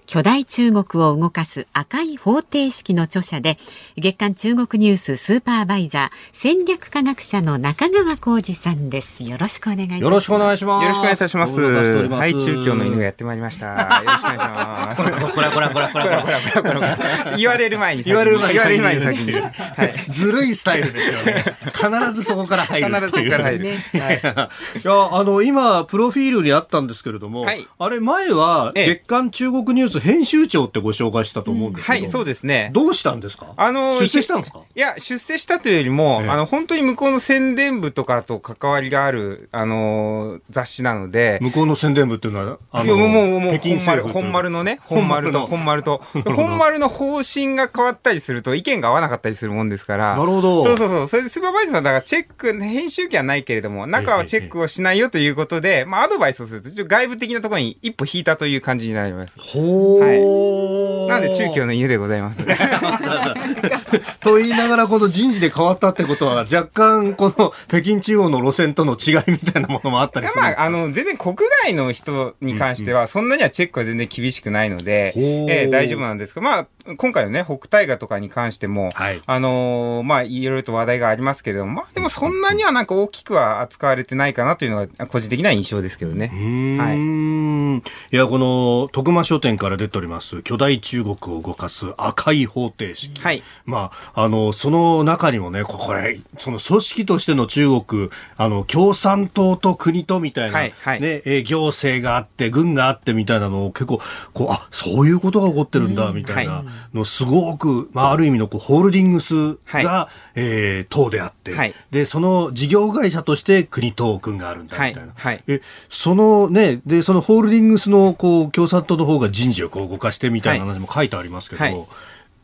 [0.06, 3.58] 巨大中国を動かす赤い方程式の著者で
[3.98, 9.24] 月刊中国ニューススーパーバイザー戦略科学者の中川浩二さんです。
[9.24, 10.04] よろしくお願いします。
[10.04, 10.84] よろしくお願いします。
[10.84, 11.60] よろしくお願いいたします。
[11.60, 13.68] はい中京の犬がやってまいりました。
[13.68, 15.34] よろしくお願いします。
[15.34, 32.70] こらこらこらこらこらここら言われる前に言われる前に言われる前に先に、はい、ずるいスタイルですよね必ずそこから入る必ずそこから入る、ね、はい、いやあの今プロフィールにあったんですけれども、はい、あれ前は月刊中国ニュースつ編集長ってご紹介したと思うんですけど、はい、そうですね。
[32.74, 33.48] どうしたんですか？
[33.56, 34.60] あの出世したんですか？
[34.76, 36.30] いや、出世したというよりも、ええ。
[36.30, 46.02] あの、本当に向こうの宣伝部とかと関わりがある、あの、雑誌なので、向こうの宣伝部っていうのは、あいやもう、もう、もう、本丸、本丸のね、本丸と、本丸と、
[46.36, 50.64] 本丸の方針が変わったりすると、意見が合わなかったりするもんですから、なるほど。
[50.64, 59.36] そうそうそう、それでスーパーバイザーさんだからチェック、編集機はないけれども、中はチェックをしないよということで、まあ、アドバイスをすると、外部的なところに一歩引いたという感じになります。
[59.40, 61.08] ほー。
[61.08, 62.42] なんで中京の犬でございます。
[64.22, 76.68] と言いながら、この人事で変わったってことは、若干、この北京中央の路線との違いみたいなものもあったりするまあ、あの、全然国外の人に関しては、そんなにはチェックは全然厳しくないので、ほうえー大丈夫なんですけど、まあ、
[76.98, 79.22] 今回のね、北大河とかに関しても、はい。
[79.26, 86.30] あのーまあ、いろいろと話題がありますけれども、まあ、でもそんなにはなんか大きくは扱われてないかなというのが、個人的な印象ですけどね。
[86.34, 87.78] うーん。
[88.12, 88.16] い。
[88.16, 93.22] や、この、徳間書店から出ております、巨大中国を動かす赤い方程式。
[93.22, 93.44] はい。
[93.66, 101.02] まあ、あの、その中にもね、ここれ、その組織としての中国、あの、共産党と国とみたいな、はいはい。
[101.02, 104.02] ね、えー行政があって、軍があってみたいなのを結構、
[104.34, 106.64] こう、あ、そういうことが起こってるんだ、みたいな
[106.94, 111.74] の、すごく、まあ、ある意味のこうホールディングスが、はえー党であって、はい。
[111.92, 115.14] で、その事業会社として国と軍があるんだ、みたいな。
[115.16, 115.34] はい。
[115.36, 121.86] はいえ、そのね、で、そのホールディングスの、こう、共産党の方が人事をこう動かしてみたいな話も書いてありますけど、はい。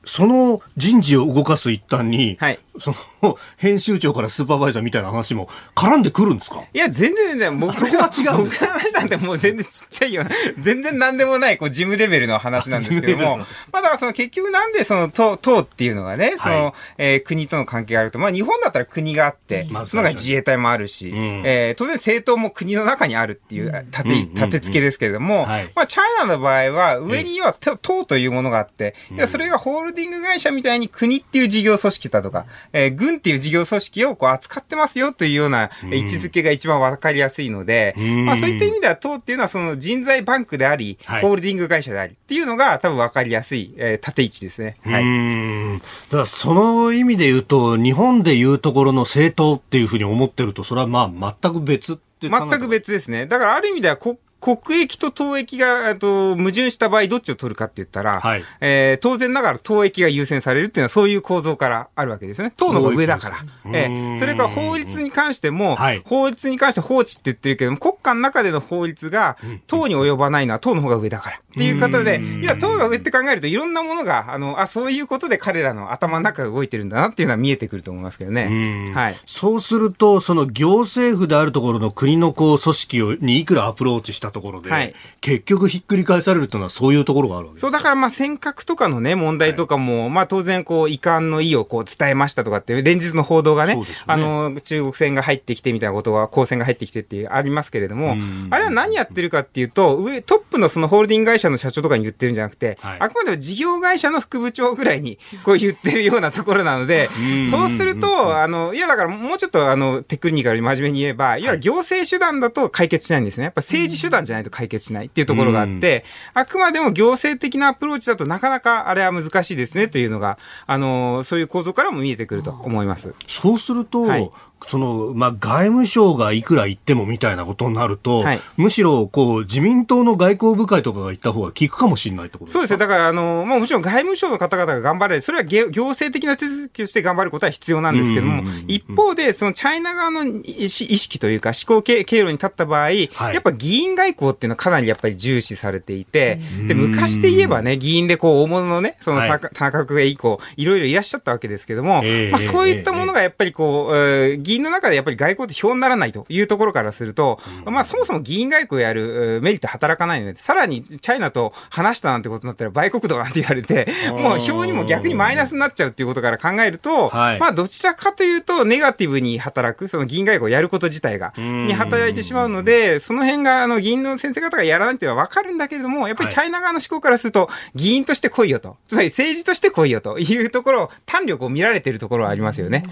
[0.05, 6.63] その人事を動かす一端に、はいその編集長からスーパーバイザーみたいな話も絡んでくるんですか？
[6.73, 10.23] いや、全然全然、僕そこは違う僕の話なんてもう全然ちっちゃいよ。
[10.59, 13.37] 全然なんでもない、こう、事務レベルの話なんですけども。
[13.71, 21.43] まあだその結局なんでその党、党っていうのがね、その、はいえー国との関係があると、まあ日本だったら国があって、まずその中に自衛隊もあるし、ん。
[21.45, 24.33] えー当然政党も国の中にあるっていう立て、うん。
[24.33, 25.71] 立て付けですけれども、はい。
[25.75, 44.77] まあチャイナの場合は上には党党というものがあって、いやそれがホールディング会社みたいに国っていう事業組織だとか、えー軍っていう事業組織をこう扱ってますよというような位置づけが一番わかりやすいので、んまあそういった意味では党っていうのはその人材バンクであり、はいホールディング会社でありっていうのが多分わかりやすい、えー縦位置ですね。
[44.83, 45.79] はうい。
[45.79, 53.27] だからその意味で言うと、日本で言うところの政党っていうふうに思ってると、それはまあ全く別全く別ですね。
[53.27, 62.53] だからある意味では国国益と党益が、と、矛盾した場合、どっちを取るかって言ったら、はいえー当然ながら党益が優先されるっていうのはそういう構造からあるわけですね。
[62.57, 63.37] 党の方が上だから。
[63.73, 71.37] えうーそれから法律に関しても、はい法律に関して法治って言ってるけども、国家の中での法律が党に及ばないのは党の方が上だから。
[71.37, 78.47] っていう方で、いや、党が上って考えるといろんなものが、あの、あ、そういうことで彼らの頭の中が動いてるんだなっていうのは見えてくると思いますけどね。
[78.87, 79.17] うんはい。
[79.25, 84.93] そうすると、その行政府であるところの国のこう組織をにいくらアプローチしたところで、はい。
[85.21, 87.61] 結局ひっくり返されるというのはそういうところがあるわけです。
[87.61, 93.85] そう、だからまあ尖閣とかのね、問題とかも、まあ当然こう、遺憾の意をこう伝えましたとかって、連日の報道がね、ね。
[94.05, 102.97] あの、中国船が入ってきてみたいなことが、公船が入ってきてってありますけれどもん、あれは何やってるかっていうと、上、トップのそのホールディング会社の社長とかに言ってるんじゃなくて、はい。
[102.99, 113.45] あくまでも事業会社の副部長ぐらいにこう言ってるようなところなので うん、そうすると、あの、いやだからもうちょっとあの、テクニカルに真面目に言えば、いわゆる行政手段だと解決しないんですね。
[113.45, 123.13] やっぱ政治手段じゃないと解決しないっていうところがあって、あくまでも行政的なアプローチだとなかなかあれは難しいですねというのが、あの、そういう構造からも見えてくると思います。
[123.27, 124.31] そうすると、はい
[124.65, 128.41] その、まあ、外務省がいくら言ってもみたいなことになると、はい。
[128.57, 132.59] むしろ、こう、自民党の外交部会とかが言った方が効くかもしれないってことですか？
[132.59, 132.77] そうですね。
[132.79, 135.15] だから、あの、まあもちろん外務省の方々が頑張れ。
[135.15, 149.29] る、それは行行政的な手続きをして頑張ることは必要なんですけども一方で、そのチャイナ側の意識というか思考経経路に立った場合、やっぱ議員外交っていうのはかなりやっぱり重視されていて、で、昔で言えばね、議員でこう、大物のね、そのはい。
[149.29, 167.39] 田中角栄以降、いろいろいらっしゃったわけですけども、まあええそういったものがやっぱりこう、えー議員の中でやっぱり外交って票にならないというところからすると、まあそもそも議員外交をやるえーメリット働かないので、さらにチャイナと話したなんてことになったら売国度なんて言われて、もう票にも逆にマイナスになっちゃうっていうことから考えると、はい。
[167.39, 178.77] まあどちらかというとネガティブに働く、その議員外交をやること自体が、に働いてしまうので、その辺があの議員の先生方がやらないっていうのは分かるんだけれども、やっぱりチャイナ側の思考からすると、議員として来いよと。
[178.87, 182.83] つまり政治として来いよというところ、胆力を見られてるところはありますよね。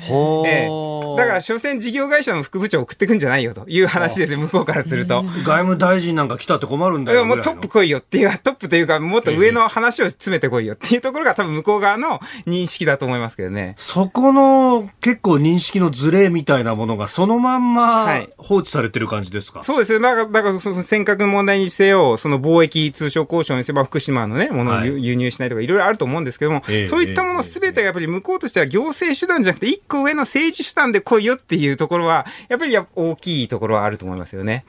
[0.45, 5.23] ええだから所詮事業会社の副部長送ってくんじゃないよという話ですよ、向こうからすると。
[5.23, 7.19] 外務大臣なんか来たって困るんだよ。
[7.19, 13.75] いやもうトップ来いよっていう、トップというか、もっと上の話を詰めてこいよっていうところが多分向こう側の認識だと思いますけどね。
[13.77, 19.99] そこの結構認識のズレみたいなものがそのまんまはい放置されてる感じですか、そうですね。
[20.01, 34.65] だから、だからその尖閣の問題にせよ、その貿易通商交渉にせば福島のね、ものを輸,、はい輸入しないとかいろいろあると思うんですけども、ええそういったものすべてがやっぱり向こうとしては行政手段じゃなくて、一個上の政治手段で来いよっていうところは、やっぱりや大きいところはあると思いますよね。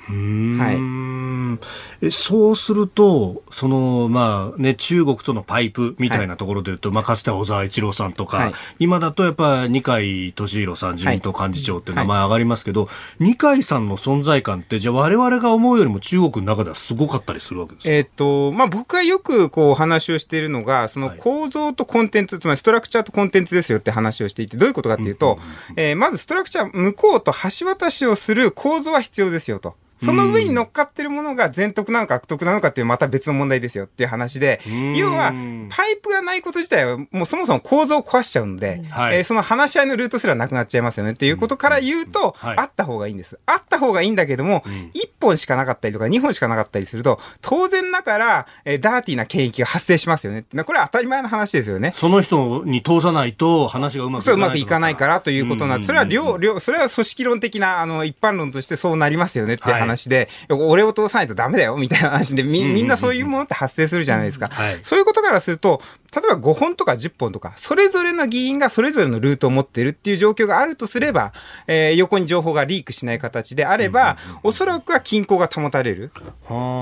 [2.10, 8.52] そうすると、その、まあね、中国とのパイプみたいなところで言うと、まあかつては小沢一郎さんとか、はい。
[8.78, 12.88] 今だとやっぱ二階俊博さん、自民党幹事長って名前上がりますけど、
[13.18, 17.90] 二階さんの存在感って、じゃあ我々が思うよりも中国の中ではすごかったりするわけですか？
[17.90, 21.18] えっ、と、まあ、僕がよくこう話をしているのが、そのはい。
[21.18, 25.38] 構造とコンテンツ、つまりストラクチャーとコンテンツですよって話をしていて、どういうことかっていうと、
[25.76, 29.74] えーまずストラクチャー、向こうと橋渡しをする構造は必要ですよと。
[29.98, 35.32] その上に乗っかってるものが全徳なのか悪徳なのかっていうまた別の問題ですよっていう話でん、要は、
[35.70, 39.16] パイプがないこと自体はもうそもそも構造を壊しちゃうので、はい。
[39.16, 42.56] えーその話し合いのルートすらなくなっちゃいますよねっていうことから言うと、はい。
[42.56, 43.38] あった方がいいんです。
[43.44, 44.62] あった方がいいんだけども、
[44.94, 50.44] 1本しかなかったりとか2本しかなかったりすると、当然ながら、えーダーティーな権益が発生しますよね。
[50.64, 51.92] これは当たり前の話ですよね。
[51.94, 59.72] その人に通さないと話がうまくいかないうまくいかないからということになそれは両、両、それは組織論的な、あの、一般論としてそうなりますよねってい。
[59.84, 64.48] う話で、俺を通さないとダメだよ、みたいな話で、み、みんなそういうものって発生するじゃないですか。
[64.48, 64.78] はい。
[64.82, 65.82] そういうことからすると、
[66.14, 71.32] 例えば5本とか10本とか、それぞれの議員がそれぞれのルートを持っているっていう状況があるとすれば、
[71.66, 76.10] えー横に情報がリークしない形であれば、おそらくは均衡が保たれる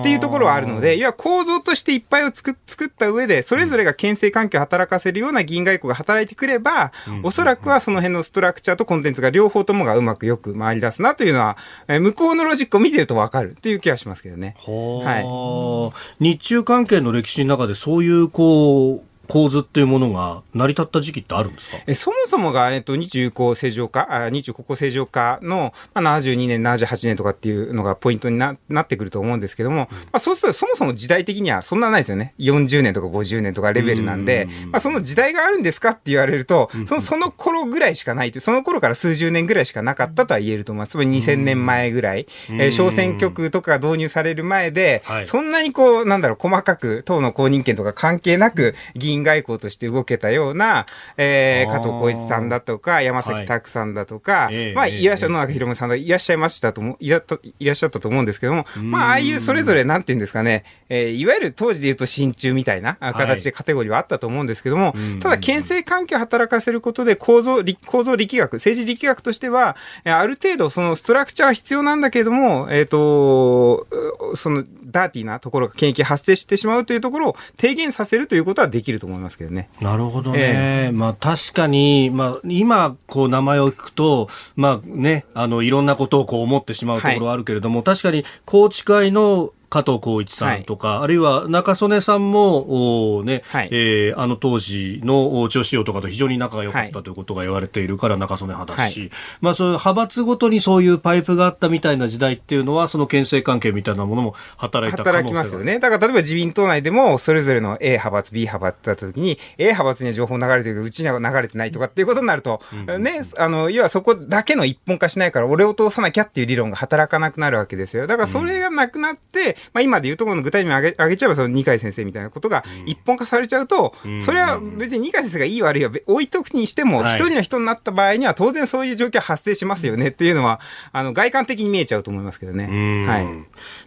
[0.01, 11.57] っていうところはあるので、要は構造としていっぱいを作っ作った上で、それぞれが牽制関係を働かせるような議員外交が働いてくれば、おそらくはその辺のストラクチャーとコンテンツが両方ともがうまくよく回り出すなというのは、
[11.89, 14.55] えー向こうのロジックを見てるとわかるっていう気がしますけどね。
[14.67, 21.77] は日中関係の歴史の中でそういうこう構図っていうものが成り立った時期ってあるんですか？
[21.87, 32.35] えそもそもが、えっと、日中友好正常化、あ日中国交正常化の、まあ、72年、78年とかっていうのがポイントにななってくると思うんですけども、まあ、そうするとそもそも時代的にはそんなないですよね。
[32.39, 40.91] 40年とか50年とかレベルなんで、まあ、その時代があるんですかって言われると、そのその頃ぐらいしかないという、その頃から数十年ぐらいしかなかったとは言えると思います。
[40.91, 45.27] つまり2000年前ぐらい、えー小選挙区とかが導入される前で、はい。
[45.27, 50.87] そんなにこう、なんだろう、細かく党の公認権とか関係なく、議員外交として動けたような、
[51.17, 57.25] えー加藤浩一さんだとか、山崎拓さんだとか、ええまあ、ええいらっしゃる野中宏さんがいらっしゃいましたとも、いらっ
[57.59, 73.87] いらっしゃったと思うんですけども、まあ、ああいうそれぞれ、なんていうんですかね、えーいわゆる当時で言うと親中みたいなあ形でカテゴリーはあったと思うんですけども、ただ、牽制関係を働かせることで構造、力構造力学、政治力学としては、えーある程度そのストラクチャーは必要なんだけれども、えっ、と、
[74.33, 79.69] うそのダーティーなところが権益が発生してしまうというところを低減させるということはできると思いますけどね。
[79.81, 80.91] なるほどね。
[80.93, 93.69] まあ確かに、まあ今こう名前を聞くと、まあね、あのいろんなことをこう思ってしまうところはあるけれども、確かに宏池会の加藤浩一さんとか、あるいは中曽根さんも、おね、はい。
[93.73, 97.05] えーあの当時のお調子王とかと非常に仲が良かったはい。
[97.05, 99.11] ということが言われているから中曽根派だし、はい。
[99.41, 105.79] まあそういう派閥ごとにそういうパイプがあったみたいな時代っていうのは、その牽制関係みたいなものも働いた働がきますよね。
[105.79, 112.61] だから例えば自民党内でも、それぞれの A 派閥、B 派閥だった時に、A 派閥には情報流れてるけど、うちには流れてないとかっていうことになると、
[112.99, 118.07] ね、あの、要はそこだけの一本化しないから、俺を通さなきゃっていう理論が働かなくなるわけですよ。
[118.07, 123.95] だからそれがなくなって、まあ今で言うところの具体名挙げ挙げちゃえば、その二階先生みたいなことが一本化されちゃうと、
[124.25, 127.15] それは別に二階先生がいい悪いは置いとくにしても、はい。
[127.17, 130.61] 一人の人になった場合には当然そういう状況は発生しますよねっていうのは、
[130.93, 133.07] あの、外観的に見えちゃうと思いますけどね。
[133.07, 133.27] はい。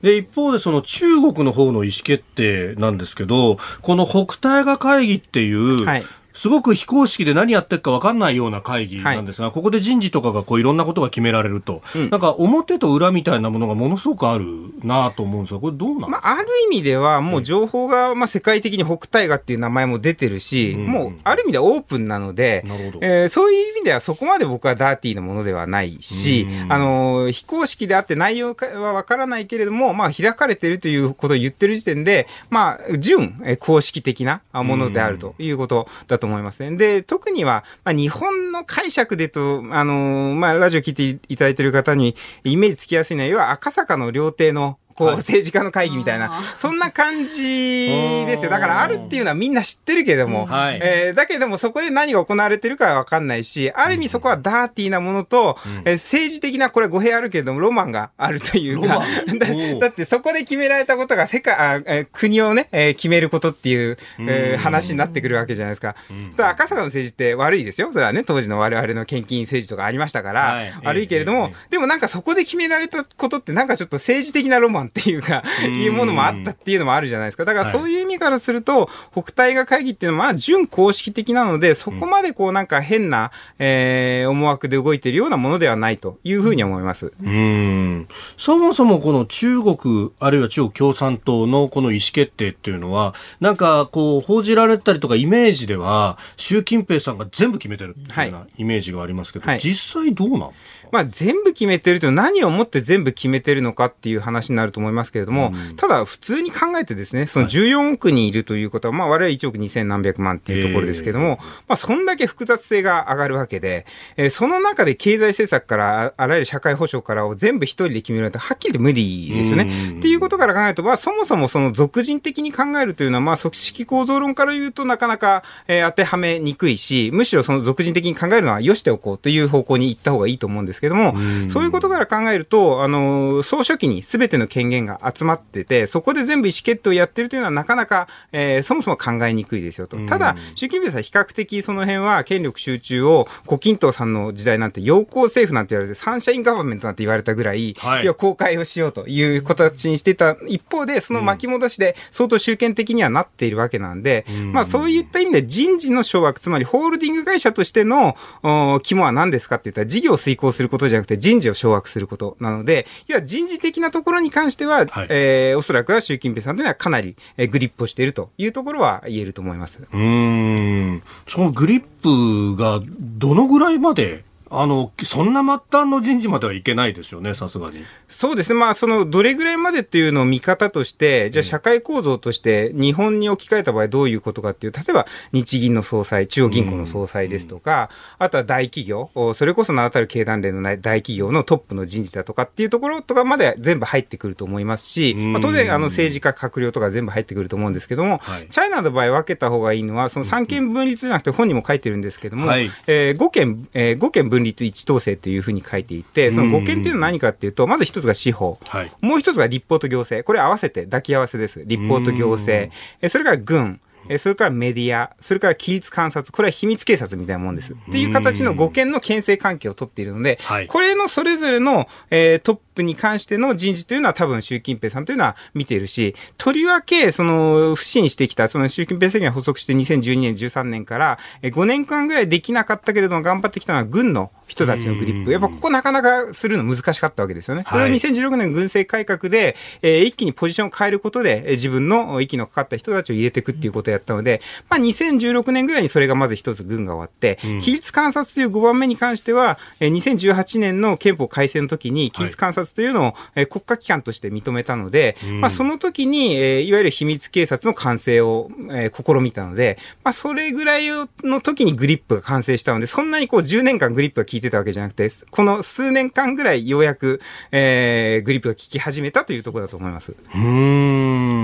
[0.02, 6.04] で一方でその中国の方の意思決定なんですけどこの北戴河会議っていう、はい
[6.40, 12.10] すごく非公式で何やってるか分かんないような会議なんですが、ここで人事とかがこういろんなことが決められると、うん。
[12.10, 14.46] なんか表と裏みたいなものがものすごくある
[14.82, 36.76] なと思うんですがこれどうなんですか、まあ、ある意味では、もう情報が、まあ、世界的に北大河っていう名前も出てるし、うんもう、ある意味ではオープンなので、なえーそういう意味ではそこまで僕はダーティーなものではないし、うんあのー非公式であって内容はわからないけれども、まあ、開かれてるということを言ってる時点で、まあ、純、えー公式的なあものであるということだと思います思いますね。
[36.78, 47.88] で、特には、まあ、日本の解釈でと、あのーまあ、ラジオ聞いていただいている方にイメージつきやすいのは、要は赤坂の料亭のこう、政治家の会議みたいな、そんな感じ
[48.28, 48.52] ですよ。
[48.52, 50.80] だからあるっていうのはみんな知ってるけれども、はい。
[50.84, 58.88] えーだけどもそこで何が行われてるかはわかんないし、ある意味そこはダーティーなものと、えー政治的な、これ語弊あるけれども、ロマンがあるというか、
[59.40, 65.96] だだってそこで決められたことが世界、あえー国をね、えー決めることっていう、えー話になってくるわけじゃないですか。
[66.32, 67.92] だから赤坂の政治って悪いですよ。
[67.94, 70.74] それはね、当時の我々の献金政治とかありましたから、はい。
[70.84, 71.72] 悪いけれども、ええ。
[71.72, 77.46] でもなんかそこで決められたことってなんかちょっと政治的なロマンっていうか、いうものもあったっていうのもあるじゃないですか。
[77.46, 87.14] だからそういう意味からすると、北大河会議っていうのはまあ準公式的なので、そこまでこうなんか変な、えー思惑で動いているようなものではないというふうに思います。
[87.24, 88.08] うん。
[88.38, 99.60] そもそもこの中国あるいは中国共産党のこの意思決定っていうのはなんかこう報じられたりとかイメージでは習近平さんが全部決めてるっていうようなイメージがありますけど、はい。
[99.60, 100.50] 実際どうなん？
[100.50, 113.86] ですかまあ全部決めてると何をもって全部決めてるのかっていう話になると思いますけれども、ただ普通に考えてですね、その14億人いるということは、まあ我々1億2000何百万っていうところですけども、まあそんだけ複雑性が上がるわけで、
[114.18, 119.98] えーその中で経済政策からああらゆる社会保障からを全部一人で決めるなんてはっきり言って無理ですよね。
[119.98, 131.16] っていうことから考えると、まあそもそもその俗人的に考えるというのは、まあ組織構造論から言うとなかなか、えー当てはめにくいし、むしろその俗人的に考えるのは良しておこうという方向に行った方がいいと思うんですけども、
[131.50, 139.98] そういうことから考えると、あの、総書記に全ての権限が集まってて、そこで全部意思決定をやってるというのはなかなか、えーそもそも考えにくいですよと。
[140.06, 148.04] ただ、習近平さん比較的その辺は権力集中を、胡錦涛さんの時代なんて、陽光政府なんて言われて、サンシャインガバメントなんて言われたぐらい、はい。
[148.04, 169.80] いや、公開をしようという形にしてた一方で、その巻き戻しで相当集権的にはなっているわけなんで、まあそういった意味で人事の掌握、つまりホールディング会社としてのお肝は何ですかって言ったら事業を遂行することじゃなくて人事を掌握することなので、いや人事的なところに関しては、はいえーおそらくは習近平さんというのはかなり、えーグリップをしているというところは言えると思います。
[169.82, 177.84] うーんそのグリップがどのぐらいまであのそんな末端の人事まではいけないですよねさすがに。
[178.08, 178.60] そうですね。
[178.60, 198.48] まあ、その、どれぐらいまでっていうのを見方として、じゃあ社会構造として、日本に置き換えた場合どういうことかっていう、例えば、日銀の総裁、中央銀行の総裁ですとか、あとは大企業、おそれこそ名だたる経団連の大大企業のトップの人事だとかっていうところとかまで全部入ってくると思いますし、まあ、当然、あの、政治家、閣僚とか全部入ってくると思うんですけども、はい。
[198.50, 202.70] チャイナの場合分けた方がいいのは、その三権分立じゃなくて本にも書いてるんですけども、はい。
[202.88, 210.26] えー五権、えー五権分立一統制というふうに書いていて、その五権っていうのは何かっていうと、まず一つが司法、はいもう一つが立法と行政。
[210.26, 211.64] これ合わせて抱き合わせです。
[211.66, 212.72] 立法と行政。
[213.02, 213.80] えそれから軍。
[214.10, 217.74] えそれからメディア、それから規律観察、これは秘密警察みたいなもんです。
[217.74, 235.32] っていう形の五権の牽制関係を取っているので、はいこれのそれぞれの、えートップに関しての人事というのは多分習近平さんというのは見ているし、とりわけ、その、不信してきた、その習近平政権が発足して2012年、13年から、えー5年間ぐらいできなかったけれども頑張ってきたのは軍の人たちのグリップ。
[235.32, 237.64] やっぱここなかなかするの難しかったわけですよね。
[237.70, 267.22] それをはい2016年軍政改革で、えー一気にポジションを変えることで、えー自分の息のかかった人たちを入れていくっていうことをやったので、まあ2016年ぐらいにそれがまず一つ軍が終わって、規律観察という5番目に関しては、えー2018年の憲法改正の時に、規律観察というのを、えー国家機関として認めたので、まあその時に、えーいわゆる秘密警察の完成を、えー試みたので、まあそれぐらいの時にグリップが完成したので、そんなにこう10年間グリップが効いてたわけじゃなくて、この数年間ぐらいようやく、
[267.52, 270.16] えーグリップが効き始めたというところだと思います。
[270.34, 271.39] うん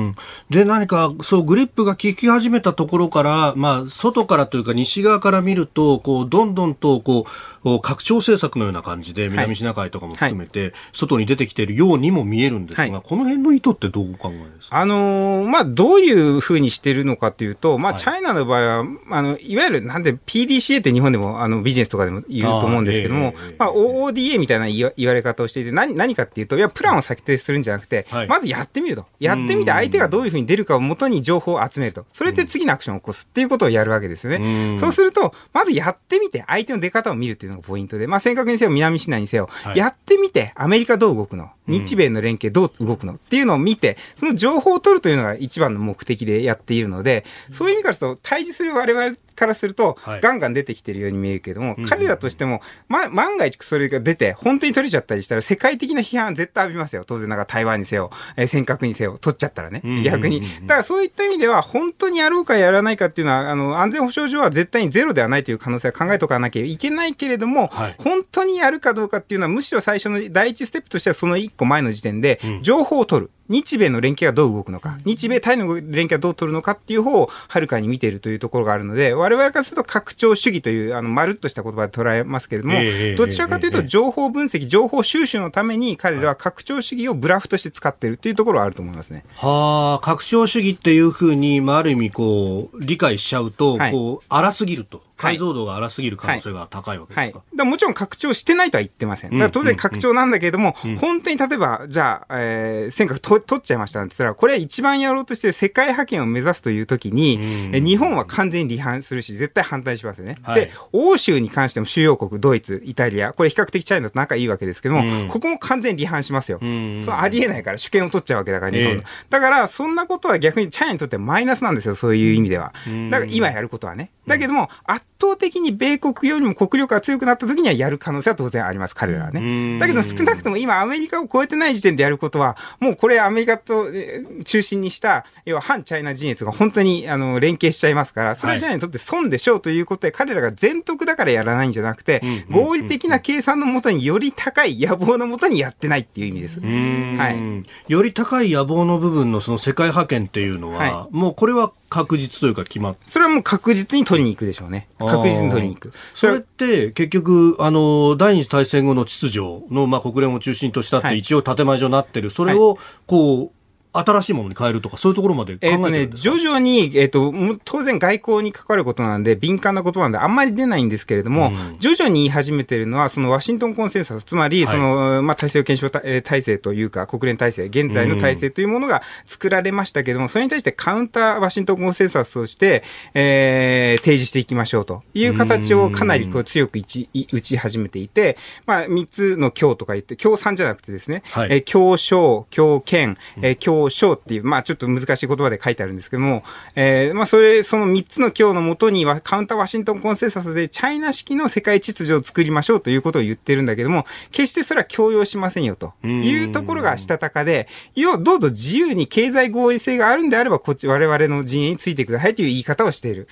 [0.50, 7.26] で何かそうグリップが効き始めたところから、まあ、外からというか西側から見るとこうどんどんとこ
[7.64, 12.92] う拡張政策のような感じで南シナ海とかも含めて、外に出てきているようにも見えるんですが、はい。
[13.04, 14.78] この辺の意図ってどうお考えですか？
[14.78, 18.02] あのーまあ、どういうふうにしてるのかというと、まあ、はい。
[18.02, 29.06] チャイナの場合は、あの、いわゆる、なんで、PDCA って日本でも、あの、ビジネスとかでも言うと思うんですけどもあーえまあ、OODA みたいな言わ言われ方をしていて、何、何かっていうと、いや、プランを策定するんじゃなくてはい、まずやってみると。
[29.20, 32.06] やってみて、相手がどういうふうに出るかをもとに情報を集めると。
[32.10, 34.38] それで次のアクションを起こすっていうことをやるわけですよ。
[34.38, 34.78] ね。
[34.78, 39.78] そうすると、まずやってみて、相手の出方を見るっていうのがポイントで、まあ、正確にせよ、南シナにせよ、はい。
[39.78, 57.04] やってみて、アメリカどう動くの日米の連携どう動くのっていうのを見て、その情報を取るというのが一番の目的でやっているので、そういう意味からすると、対峙する我々からするとはい、ガンガン出てきてるように見えるけれども、彼らとしても、ま、万が一それが出て、本当に取れちゃったりしたら、世界的な批判絶対浴びますよ。
[57.06, 60.42] 当然なんか台湾にせよ、えー尖閣にせよ、取っちゃったらねん、逆に。
[60.42, 73.32] だからそういった意味では、本当にやろうかやらないかっていうのは、あの、安全保障上は絶対にゼロではないという可能性は考えておかなきゃいけないけれども、はい本当にやるかどうかっていうのは、むしろ最初の第一ステップとしてはその一個前の時点で、情報を取る。
[73.48, 89.24] 日米の連携がどう動くのか、日米対の連携がどう取るのかっていう方をはるかに見ているというところがあるので、我々からすると拡張主義という、あの、まるっとした言葉で捉えますけれども、ええどちらかというと、情報分析、情報収集のために彼らは拡張主義をブラフとして使っているというところはあると思いますね。
[89.36, 94.98] はあ、拡張主義っていうふうに、まあ、ある意味こう、理解しちゃうと、はいこう、荒すぎると。
[94.98, 97.28] はい解像度が荒すぎる可能性が高いわけはい。
[97.28, 97.44] ですか？
[97.54, 99.32] だからもちろん拡張してないとは言ってません。
[99.32, 107.40] だから当然拡張なんだけれども、本当に例えば、じゃあ、えー、尖閣と取っちゃいましたって言ったら、これ一番やろうとしてる世界覇権を目指すという時に、
[107.74, 110.38] え日本は完全に離反するし、絶対反対しますよね。
[110.44, 116.60] はいで、欧州に関しても主要国、ドイツ、イタリア、これ比較的チャイナと仲いいわけですけども、ここも完全に離反しますよ。
[116.60, 119.02] んそうありえないから、主権を取っちゃうわけだから、日本の。
[119.02, 122.74] ええだから、そんなことは逆にチャイナにとってはマイナスなんですよ、そういう意味では。
[123.10, 124.10] だから今やることはね。
[124.28, 129.80] だけども、圧倒的に米国よりも国力が強くなった時にはやる可能性は当然あります、彼らはね。
[129.80, 146.60] だけど少なくとも今アメリカを超えてない時点でやることは、もうこれアメリカとえー中心にした、要は反チャイナ陣営が本当にあの連携しちゃいますから、それはチャイナにとって損でしょうということで、彼らが全得だからやらないんじゃなくて、合理的な計算のもとにより高い野望のもとにやってないっていう意味です。
[146.62, 147.92] はい。
[147.92, 154.90] より高い野望の部分のその世界覇権っていうのは、はもうこれは確実というか決まっそれはもう確実に取りに行くでしょうね。
[155.00, 155.92] 確実に取りに行く。
[156.14, 162.78] それって結局、あの、第二次大戦後の秩序の、まあ、国連を中心としたってはい一応建前上なってる、それを、
[163.08, 163.55] こう、
[164.00, 167.34] 新しいものに変えるとか、そういうところまで考えてえっ、とね、るんですか、徐々に、えっ、と、
[167.64, 174.76] 当然外交に関わることなんで、敏感なことなんで、あんまり出ないんですけれども、徐々に言い始めてるのは、そのワシントンコンセンサス、つまり、はい。
[174.76, 182.84] その、まあ、体制検証体えー体制というか、国連体制、現在の体制というものが作られましたけれども、それに対してカウンターワシントンコンセンサスとして、
[183.14, 191.50] えー提示していきましょうという形をかなりこう強く打ち打ち始めていて、まあ、3つの強とか言って、強3じゃなくてですね、はい。
[191.52, 193.56] えー強小、強権、えー
[193.90, 196.44] 強小っていう、まあちょっと難しい言葉で書いてあるんですけども、
[196.76, 213.28] えーまあそれ、その3つの強のもとにはカウンターワシントンコンセンサスでチャイナ式の世界秩序を作りましょうということを言ってるんだけども、決してそれは強要しませんよというところがしたたかで、要はどうぞ自由に経済合意性があるんであれば、こっち我々の陣営についてくださいという言い方をしている。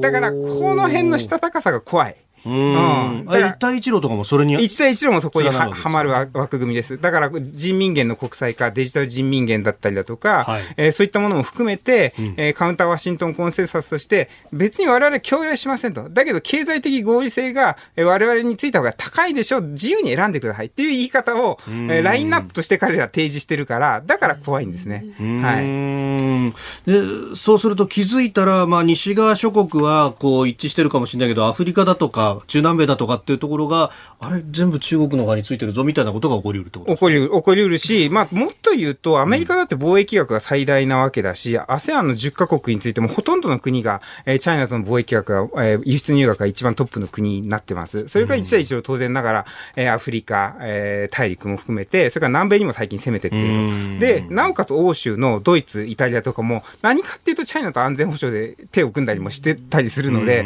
[0.00, 2.16] だから、この辺のしたたかさが怖い。
[2.44, 3.26] うーん。
[3.28, 4.54] 一帯一路とかもそれに。
[4.54, 7.00] 一帯一路もそこにははまるわ枠組みです。
[7.00, 16.08] だから人民元の国際化、デジタル人民元だったりだとか、はいえーそういったものも含めて、えーカウンターワシントンコンセンサスとして、別に我々共有しませんと。
[16.10, 19.62] だけど経済的合理性が、えー我々についた方が高いでしょう。
[19.62, 25.04] 自由に選んでくださいっていう言い方を、えーラインナップとして彼ら提示してるから、だから怖いんですね。
[25.42, 25.64] はい。
[25.64, 26.54] うん
[26.86, 48.08] でそうすると気づいたら、まあ、西側諸国はこう一致してるかもしれないけどアフリカだとか中南米だとかっていうところがあれ全部中国の側についてるぞみたいなことが起こりうるってこと起こりうる、起こりうるし、まあ、もっと言うと、アメリカだって貿易額が最大なわけだし、ASEAN の10カ国についてもほとんどの国が、えーチャイナとの貿易額が、えー輸出入額が一番トップの国になってます。
[48.08, 54.00] それから一帯一路当然ながら、えーアフリカ、えー大陸も含めて、それから南米にも最近攻めてっていると。
[54.00, 60.44] で、なおかつ欧州のドイツ、イタリアとかも、何かっていうとチャイナと安全保障で手を組んだりもしてたりするので、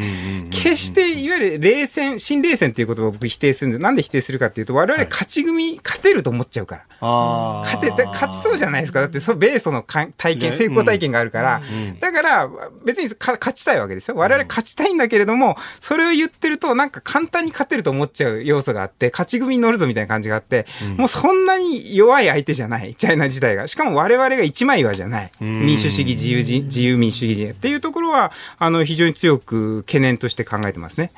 [0.50, 6.84] 決していわゆる冷戦、新冷戦っていうことを僕否定するんで、なんで否定するかっていうと、我々勝ち組、勝てると思っちゃうから。
[7.00, 9.00] あ勝てて、勝ちそうじゃないですか。
[9.00, 11.62] だって、そう、米ソのか体験、ね成功体験があるから。
[12.00, 12.50] だから、
[12.84, 14.16] 別にか勝ちたいわけですよ。
[14.16, 20.66] 我々勝ちたいんだけれども、それを言ってると、なんか簡単に勝てると思っちゃう要素があって、勝ち組に乗るぞみたいな感じがあって、
[20.96, 22.94] もうそんなに弱い相手じゃない。
[22.94, 23.68] チャイナ自体が。
[23.68, 25.32] しかも我々が一枚岩じゃない。
[25.40, 31.12] 民主主義、自由人、自由民主主義人っていうところは、あの、非常に強く懸念として考えてますね。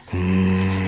[0.45, 0.84] Mm.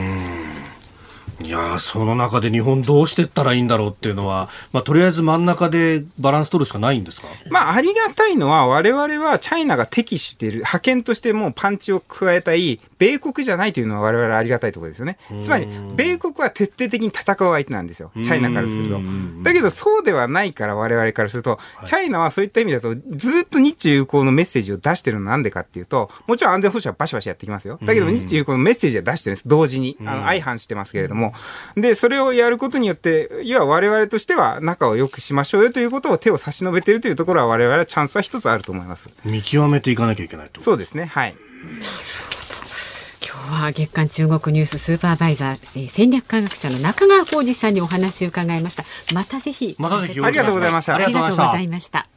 [1.46, 7.28] いやーその中で日本どうしてったらいいんだろうっていうのは、まあ、とりあえず真ん中でバランス取るしかないんですか？
[7.50, 15.18] まあ、ありがたいのは、我々はチャイナが適している、派遣としてもうパンチを加えたい、米国じゃないというのは我々ありがたいところですよね。
[15.44, 18.10] つまり、米国は徹底的に戦う相手なんですよ。
[18.24, 19.00] チャイナからすると。
[19.44, 27.78] だけど、そうではないから我々からすると、チャイナはそういった意味だと、ずっと日中友好のメッセージを出してるのはなんでかっていうと、もちろん安全保障はバシバシやってきますよ。
[27.84, 29.48] だけど、日中友好のメッセージは出してるんです。
[29.48, 29.96] 同時に。
[30.00, 31.34] あの、相反してますけれども。
[31.76, 39.08] で、それをやることによって、要は我々としては仲を良くしましょうよということを手を差し伸べているというところは我々はチャンスは一つあると思います。
[39.24, 41.06] 見極めていかなきゃいけないとそうですね。
[41.06, 41.36] はい。
[43.26, 48.84] 今日は月刊中国ニューススーパーバイザーえー戦略科学者の中川浩二さんにお話を伺いました。
[49.14, 52.15] またぜひまたぜひありがとうございましたありがとうございました。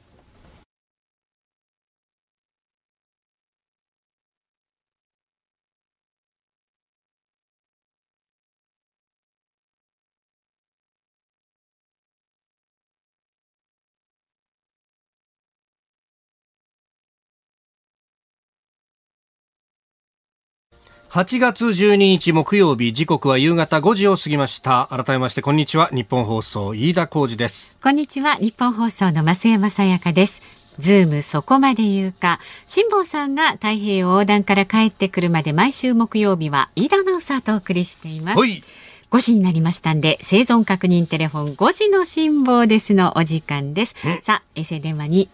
[21.10, 24.88] 8月12日木曜日時刻は夕方5時を過ぎました。
[24.92, 25.90] 改めましてこんにちは。
[25.92, 27.76] 日本放送飯田浩二です。
[27.82, 28.36] こんにちは。
[28.36, 30.44] 日本放送の増山さやかです。
[30.78, 32.40] ズームそこまで言うか。
[32.68, 38.40] 辛坊さんが太平洋横断から帰ってくるまで毎週木曜日は飯田アナウンサーとお送りしています。
[38.40, 38.62] はい。
[39.10, 43.96] 5時になりましたんで生存確認テレフォン5時の辛抱ですのお時間です。
[44.22, 45.30] さあ衛星電話に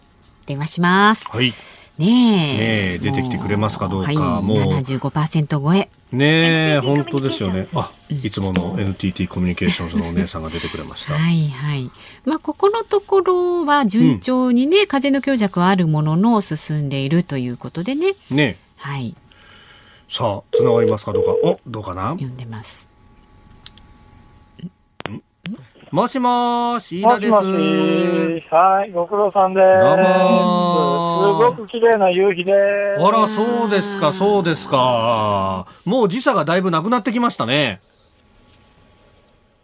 [0.46, 1.30] 電話します。
[1.30, 1.52] はい
[1.98, 2.98] ねえ。
[2.98, 4.58] 出てきてくれますかどうかはい、もう。
[4.58, 5.88] 75%超え。
[6.12, 7.66] ねえ本当ですよね。
[7.74, 11.14] あいつもの NTT コミュニケーションズのお姉さんが出てくれました。
[11.18, 11.90] はいはい。
[12.24, 18.14] まあここのところは順調にね、風の強弱はあるものの進んでいるということでね。
[18.30, 19.20] ねはい、え
[20.08, 21.32] さあつながりますかどうか。
[21.32, 22.10] おどうかな？
[22.10, 22.88] 読んでます。
[25.96, 28.46] もしもーし飯田ですもしもし。
[28.50, 29.82] はい、ご苦労さんです。
[29.82, 32.52] どうもすごく綺麗な夕日で
[32.98, 33.02] す。
[33.02, 37.80] あらそうですかそうですかもう時差がだいぶなくなってきましたね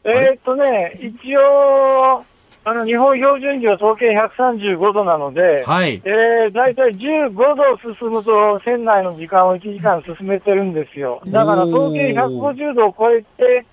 [0.05, 2.25] えーっとね、一応、
[2.65, 11.21] あの、日本標準時は統計135度なので、はいえー、だいたい15度進むと、船内の時間を1時間進めてるんですよ。
[11.27, 13.67] だから統計150度を超えて、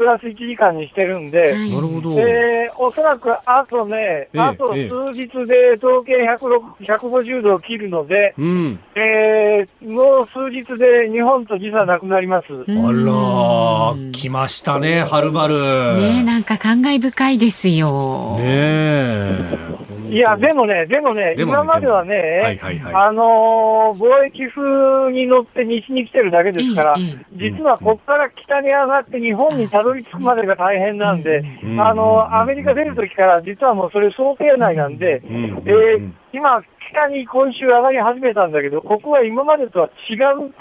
[0.00, 1.70] プラス1時間にしてるんで、はい。
[1.70, 4.88] なるほど、えー、おそらくあとね、ええあとええ。
[4.88, 8.80] 数日で統計106 150度を切るので、うん。
[8.94, 12.46] えー、もう数日で日本と時差なくなります。
[12.50, 15.54] あらー来ましたねはるばる。
[15.98, 18.38] ねえなんか感慨深いですよ。
[18.38, 19.80] ねえ。
[20.10, 22.94] いや、でもね、でもね、でもね今まではね、はいはいはい。
[22.94, 31.80] あのー貿易風に乗って西に来てるだけですから、えええ実はここから北に上がって日本にたどり着くまでが大変なんで、うん。
[31.80, 35.62] あのーアメリカ出るときから実はもうそれ想定内なんで、うん。
[35.66, 40.54] えー今、北に今週上がり始めたんだけど、ここは今までとは違う、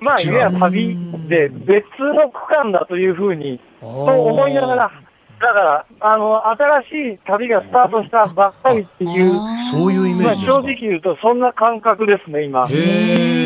[0.00, 4.90] まあ、いわゆる旅で別の区間だというふうに、とと思いながら、
[5.40, 9.32] だから、あの、新しい旅がスタートしたばっかりっていう、
[9.72, 10.62] そういうイメまあ、ージですか？
[10.62, 12.68] 正直言うと、そんな感覚ですね、今。
[12.68, 12.72] へ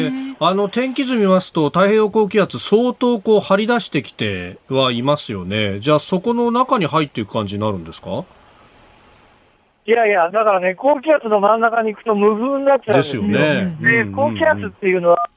[0.06, 0.10] え。
[0.40, 5.78] あの天気図見ますと太平洋高気圧相当こう張り出してきてはいますよね。
[5.78, 8.24] じゃあそこの中に入っていく感じになるんですか？
[9.86, 13.22] いやいや、だからね、高気圧の真ん中に行くと無風になっちゃうんでですすよ。
[13.22, 13.76] よね。
[13.80, 15.30] で、うん高気圧っていうのは、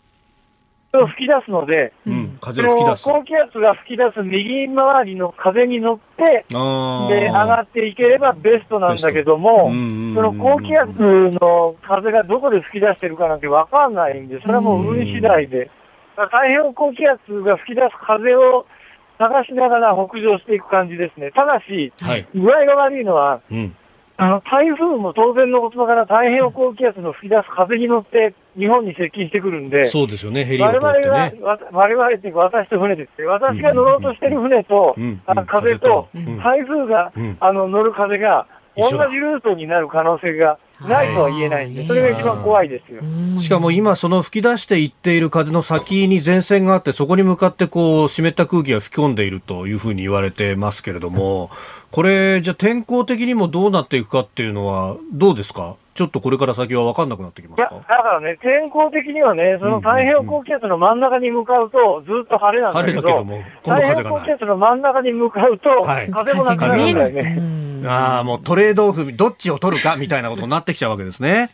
[0.91, 3.03] 吹き出すので、うん、風そのが吹き出す。
[3.05, 15.69] 高気圧が吹き出す右回りの風に乗って、で、上がっていければベストなんだけども、その高気圧の風がどこで吹き出してるかなんてわかんないんで、それはもう運次第で。
[16.15, 18.65] 太平洋高気圧が吹き出す風を
[19.19, 21.31] 探しながら北上していく感じですね。
[21.31, 22.27] ただし、はい。
[22.33, 23.75] 具合が悪いのは、うん。
[24.19, 30.43] あの、台風も当然のことながら太平洋高気圧の吹き出す風に乗って日本に接近してくるんで、そうですよね。
[30.43, 31.43] ヘリを通我々が、ってね。
[31.43, 36.29] わ我々っていうか私と船ですよ私が乗ろうとしてる船と、うんあうん風と、風と。
[36.31, 36.37] うん。
[36.39, 37.37] 台風が、うん。
[37.39, 43.01] あの乗る風が同じルートになる可能性がないとは言えないんで、それが一番怖いですよ。
[43.39, 51.49] しかも今その吹き出していっている風の先に前線があってそこに向かってこう湿った空気が吹き込んでいるというふうに言われてますけれども
[51.91, 55.75] これじゃあ天候的にもどうなっていくかっていうのはどうですか？
[55.95, 63.95] ちょっとこれから先は分かんなくなってきまいや、すだかからね、天候的にはね、その太平洋高気圧の真ん中に向かうと、ずっと晴れなんだ晴けど、れだけども今太度風がない。
[63.95, 66.11] 平洋高気圧の真ん中に向かうと、はい。
[66.11, 67.87] 風もなくなるんだよね。
[67.87, 71.49] ああもうトレードオフどっちを取るかみたいなことになってきちゃうわけですね。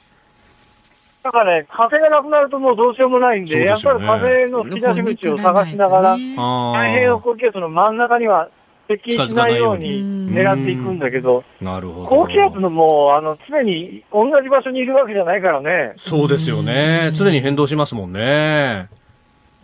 [1.23, 8.49] だからね、風がなくなるともうどうしようもないんで、やっぱり風の吹き出し口を探しながら、あ太平洋高気圧の真ん中には
[8.97, 10.23] 接近しないように。
[10.33, 12.07] 狙っていくんだけど、あなるほど。
[12.07, 15.93] 高気圧のもう、あの、常に同じ場所にいるわけじゃないからね。
[15.97, 17.11] そうですよね。
[17.13, 18.89] 常に変動しますもんね。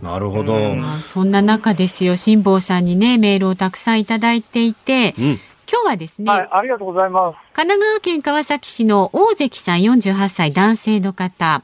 [0.02, 0.56] なるほど。
[0.56, 0.82] うん。
[0.82, 2.16] まあそんな中ですよ。
[2.16, 7.38] 辛坊さんにねメールをたくさんいただいていて今日はですね、はい、ありがとうございます。
[7.54, 11.64] 神奈川県川崎市の大関さん48歳男性の方。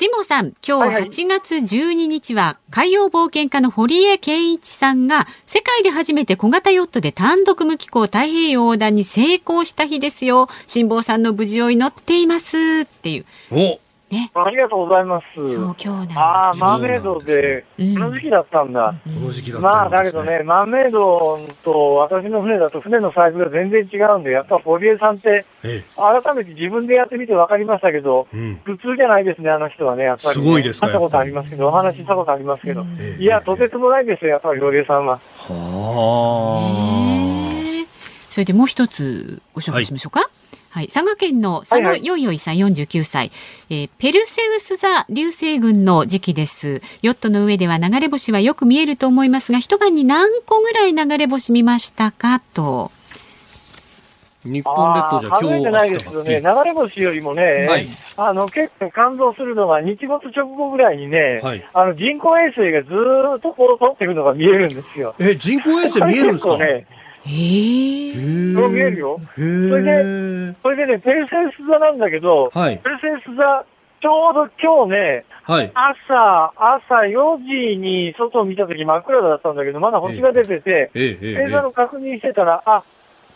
[0.00, 10.46] 辛坊さん、今日8月12日は海洋冒険家の堀江謙一さんが世界で初めて小型ヨットで単独無寄港太平洋横断に成功した日ですよ。
[10.68, 13.26] 辛坊さんの無事を祈っていますっていう。
[13.50, 13.80] お
[14.10, 14.30] ね。
[14.34, 15.52] ありがとうございます。
[15.54, 16.20] そう、今日なんですよ。
[16.20, 18.94] ああ、マーメイドで、うんこの時期だったんだ。
[19.04, 30.34] この時期だったまあ、だけどね、マーメイドと私の船だと船のサイズが全然違うんで、やっぱ堀江さんって、え改めて自分でやってみて分かりましたけど、えうん普通じゃないですね、あの人はね、やっぱり、ね。
[30.34, 32.84] すごいですか会ったことありますけど、お話ししたことありますけど。
[32.98, 35.18] ええいや、とてつもないですよ、やっぱり堀江さんは。
[35.48, 37.86] はね
[38.28, 40.20] それでもう一つご紹介しましょうか。
[40.20, 40.28] はい、
[40.74, 43.32] 佐賀県の佐野よいよいさん49歳、
[43.70, 46.82] えーペルセウス座流星群の時期です。
[47.02, 52.90] ヨットの上では流れ星はよく見えると思いますが、一晩に何個ぐらい流れ星見ましたかと。
[54.44, 57.88] 日本列島じゃ今日ないですけどね、流れ星よりもね、はい。
[58.16, 61.68] あの結構感動するのが、日没直後ぐらいにね、はい。
[61.74, 65.16] あの人工衛星がずーっとこう通っていくのが見えるんですよ。
[65.18, 66.56] え、人工衛星見えるんですか？
[66.56, 66.86] ね、
[67.28, 69.20] えー、へそう見えるよ。
[69.36, 73.64] へーそれでそれでね、ペルセウス座なんだけど、はいペルセウス座、
[74.00, 75.72] ちょうど今日ね、はい。
[75.74, 82.82] 朝、朝4時に外を見たとき真っ暗だったんだけど、まだ星が出てて、ええ、ええ、星座の確認してたら、あ、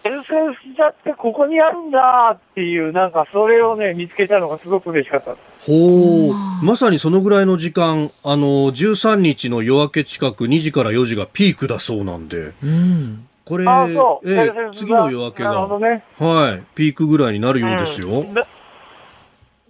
[0.02, 5.36] ペルセウス座ってここにあるんだっていう、なんかそれをね、見つけたのがすごく嬉しかった。
[5.60, 6.64] ほう。
[6.64, 13.26] まさにそのぐらいの時間、あの、13日の夜明け近く2時から4時がピークだそうなんで、うん。
[13.52, 16.04] これ、ええペルセウス座次の夜明けが、ね。
[16.18, 18.08] はい、ピークぐらいになるようですよ。
[18.08, 18.32] うん。
[18.32, 18.46] だ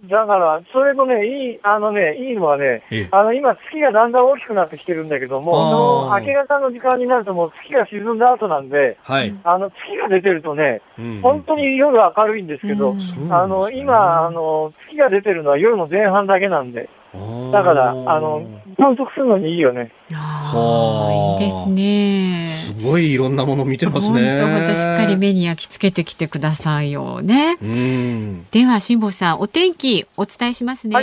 [0.05, 3.07] だから、それとね、いい、あのね、いいのはね、ええ。
[3.11, 9.33] あの、今、月がだんだん大きくなってきてるんだけども、明け方の時間になるともう月が沈んだ後なんで、はい。
[9.45, 11.21] あの、月が出てるとね、うん。
[11.21, 13.33] 本当に夜明るいんですけど、うん。
[13.33, 16.89] あの、今、あの、月が出てるのは夜の前半だけなんで、
[17.51, 18.41] だから、あの、
[18.77, 19.91] 観測するのにいいよね。
[20.13, 22.47] ああ、いいですね。
[22.49, 24.39] すごいいろんなもの見てます本ね。
[24.41, 27.57] 当、本当しっかり目に焼き付けてきてくださいよね。
[27.61, 28.45] うん。
[28.49, 30.95] では、辛坊さん、お天気お伝えしますね。
[30.95, 31.01] は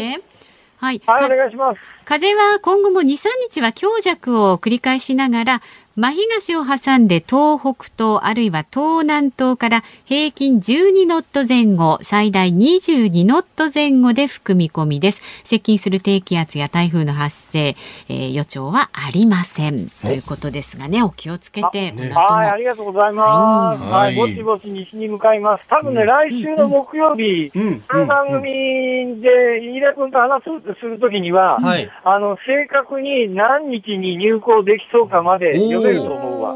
[0.80, 1.02] はい。
[1.06, 1.80] はい、かお願いします。
[2.04, 5.62] 風は今後も2、3日は強弱を繰り返しながら、
[6.00, 15.20] 真東を挟んで東北東あるいは東南東から平均12ノット前後、最大22ノット前後で吹く見込みです。
[15.44, 17.76] 接近する低気圧や台風の発生、
[18.08, 19.90] えー予兆はありません。
[19.90, 23.82] ということですがね、お気をつけて、ねはい、ありがとうございます。
[23.82, 25.68] はいはい、ぼちぼち西に向かいます。
[25.68, 27.80] 多分ね、来週の木曜日、うん。
[27.82, 29.28] この番組で
[29.60, 31.90] 飯田君と話すするときには、はい。
[32.04, 36.54] あの、正確に何日に入校できそうかまで読めると思うわ。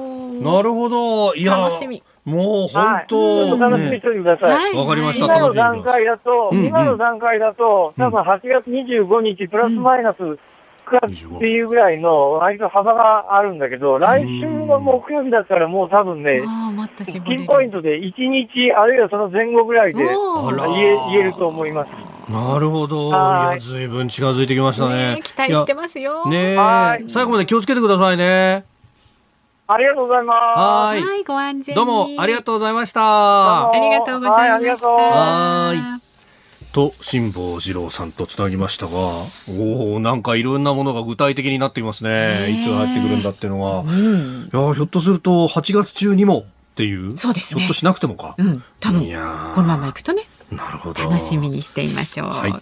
[0.54, 1.34] なるほど。
[1.34, 2.02] いや、楽しみ。
[2.24, 3.04] もう本はい。
[3.06, 4.50] ち当、ょっと楽しみにねしておいてください。
[4.52, 10.38] はいわかりました今の段階だと、うんうん今の段階だと、多分8月25日プラスマイナス9
[11.00, 16.42] 月っていうぐらいの割と幅があるんだけど、来週の木曜日だったらもう多分ね、
[17.26, 21.90] ピンポイントで1日あるいはその前後ぐらいで言え言えると思います。
[22.30, 23.10] なるほど。
[23.10, 25.20] いはいや、ずいぶん近づいてきましたねね。
[25.22, 26.26] 期待してますよ。
[26.28, 28.64] ねえ、はい最後まで気をつけてくださいね。
[29.66, 30.58] ありがとうございます。
[30.58, 31.24] ははい。
[31.24, 31.76] ご安全に。
[31.76, 33.70] どうもありがとうございました。
[33.70, 34.88] ありがとうございました。
[34.88, 36.04] はいありがとう
[36.74, 38.92] と辛坊治郎さんとつなぎましたが、
[39.48, 42.50] おおなんかいろんなものが具体的になってきますね。
[42.50, 43.78] いつ入ってくるんだっていうのが。
[43.80, 46.44] うん、いやひょっとすると8月中にもっ
[46.74, 47.16] ていう。
[47.16, 48.34] そうですねひょっとしなくてもか。
[48.36, 49.00] うん、多分
[49.54, 51.00] このまま行くとね、なるほど。
[51.04, 52.28] 楽しみにしていましょう。
[52.28, 52.52] はい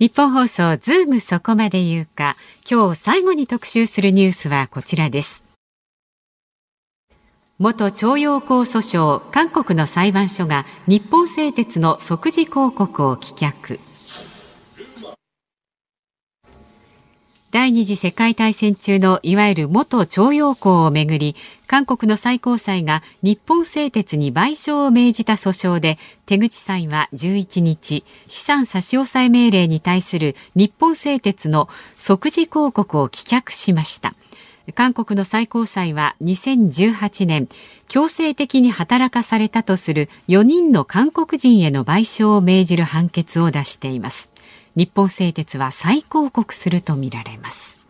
[0.00, 2.36] 日本放送ズームそこまで言うか。
[2.68, 5.44] 今日最後に特集するニュースはこちらです。
[7.60, 13.78] 元徴用工訴訟韓国の裁判所が日本製鉄の即時抗告を棄却。
[17.54, 21.36] 第二次世界大戦中のいわゆる元徴用工をめぐり
[21.68, 25.96] 韓国の最高裁が日本製鉄に賠償を命じた訴訟で
[26.26, 34.16] 手口裁は11日資産差し押さえ命令に対する日本製鉄の即時広告を棄却しました。
[34.74, 37.48] 韓国の最高裁は2018年
[37.86, 44.33] 強制的に働かされたとする4人の韓国人への賠償を命じる判決を出しています。
[44.76, 47.80] 日本製鉄は再広告するとみられます。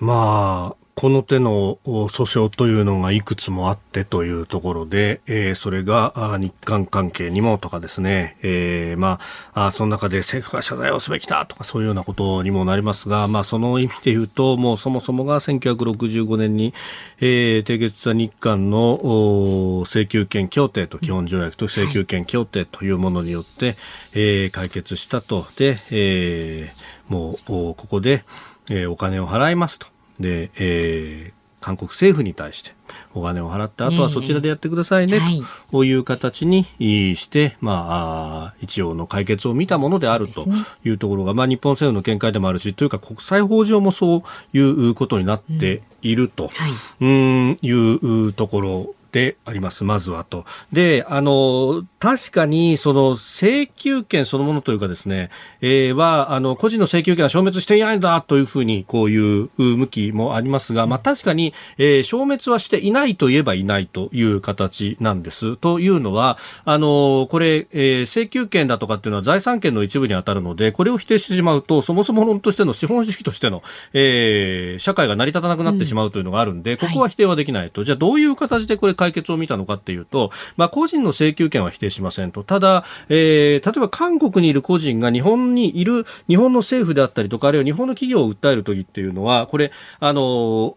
[0.00, 9.18] まあ、この手のお訴訟というのがいくつもあってというところで、えーそれがあ日韓関係にもとかですね、えーま
[9.54, 16.74] ああ、その中で政府が謝罪をすべきだとかそういうようなことにもなりますが、まあ、その意味で言うと、もうそもそもが1965年に、
[17.20, 19.00] えー締結した日韓の
[19.78, 23.76] お請求権協定と基本条約と請求権協定というものによって、
[24.12, 25.46] えー解決したと。
[25.56, 28.24] で、えーもうおここで、
[28.70, 29.91] えーお金を払いますと。
[30.18, 32.72] で、えー韓国政府に対して
[33.14, 35.40] お金を払って、あとはそちらでやってくださいね、はい。
[35.70, 36.64] という形に
[37.14, 40.44] して、まあ、一応の解決を見たものであると
[40.84, 47.06] いうところが、まあ、日本政府の見解でもあるし、というか国際法上もそういうことになっていると、はい、うー
[47.52, 50.46] んいうところであります、まずはと。
[50.72, 55.28] で、あの、確かに、その、請求権そのものというかですね、
[55.60, 65.56] えーは、あの、個人の請求権は消滅していないんだというふうに、こういう向きもありますが、まあ確かに、えー消滅はしていないといえばいないという形なんです。
[65.56, 77.84] というのは、あの、これ、えー請求権だとかっていうのは財産権の一部に当たるので、これを否定してしまうと、そもそも論としての資本主義としての、えー社会が成り立たなくなってしまうというのがあるんで、ここは否定はできないと。
[77.84, 82.44] じゃあどういう形でこれ解決を見たのかっていうと、まあ個人の請求権は否定しませんと。
[82.44, 90.76] ただ、えー例えば韓国にいる個人が日本にいる日本の政府であったりとか、あるいは日本の企業を訴えるときっていうのは、これ、あの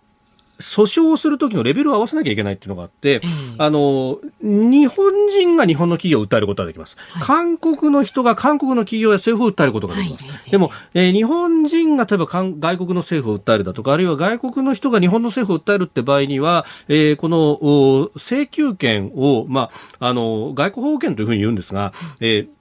[0.60, 3.22] 訴訟をするときのレベルを合わせなきゃいけないっていうのがあって、
[3.58, 6.98] あの、日本人が日本の企業を訴えることはできます。
[7.22, 10.28] 韓国の人が韓国の企業や政府を訴えることができます。
[10.50, 22.55] でも、えー日本人が例えば韓外国の政府を訴えるだとか、あるいは外国の人が日本の政府を訴えるって場合には、えーこのお請求権を、まあ、あの、外交法権というふうに言うんですが、えー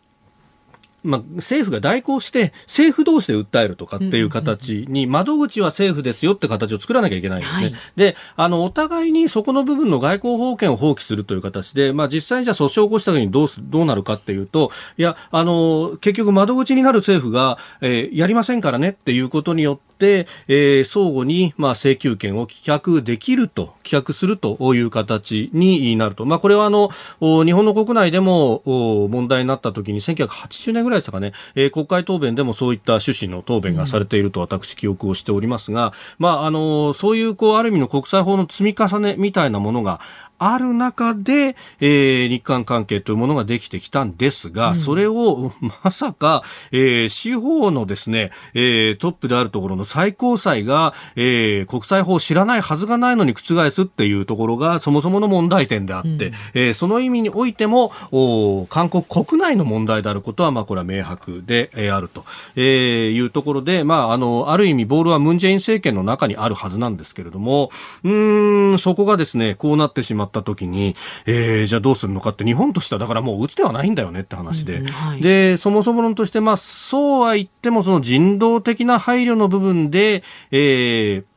[1.05, 7.63] まあ、政府が代行して政府同士で訴えるとかっていう形に窓口は政府ですよって形を作らなきゃいけないんですね。
[7.63, 26.91] はいであのお互いにそこの部分の外交法権を放棄するという形で、まあ、実際にじゃあ訴訟を起こした時にどうすどうなるかっていうといやあの結局窓口になる政府が、えーやりませんからねっていうことによって、えー相互に、まあ、請求権を棄却できると棄却するという形になると、まあ、これはあの
[27.21, 28.63] 日本の国内でも
[29.11, 40.01] 問題になった時に1980年ぐらいでしたかね、えー国会答弁でもそういった趣旨の答弁がされていると私記憶をしておりますが、まあ、あのそういうこうある意味の国際法の積み重ねみたいなものが
[40.39, 45.53] ある中で、えー日韓関係というものができてきたんですが、それを
[45.85, 62.25] まさか、えー司法のですね、えートップであるところの最高裁が、えー国際法を知らないはずがないのに覆すっていうところがそもそもの問題点であって、えーその意味においても、お韓国国内の問題であることは、まあこれは明白で、えーあると、
[62.57, 67.71] えーいうところで、まああの、ある意味ボールはムンジェイン政権の中にあるはずなんですけれども、
[68.03, 70.95] うーん、そこがですね、こうなってしまった時に、
[71.27, 75.21] えーじゃあどうするのかって日本としてはだからもう打つ手はないんだよねって話で、うんはい。
[75.21, 81.35] で、そもそも論として、まあそうは言ってもその人道的な配慮の部分で、えー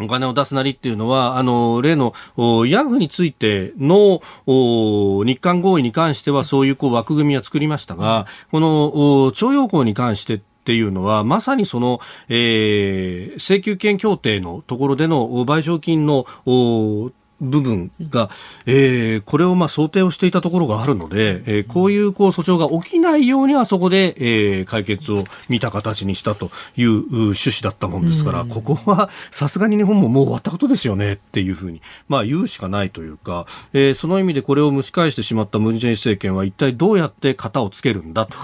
[0.00, 18.30] お金を出すなりっていうのは、あの、例の、おヤンフについての、お日韓合意に関してはそういうこう枠組みは作りましたが、この、お徴用工に関してっていうのは、まさにその、えー請求権協定のところでのお賠償金の、お部分が、
[18.66, 38.36] えーこれをまあ想定をしていたところがあるので、えーこういうこう訴訟が起きないようにはそこで、えー解決を見た形にしたというう趣旨だったもんですから、ここはさすがに日本ももう終わったことですよねっていうふうに、まあ言うしかないというか、えーその意味でこれを蒸し返してしまったムン・ジェイン政権は一体どうやって型をつけるんだと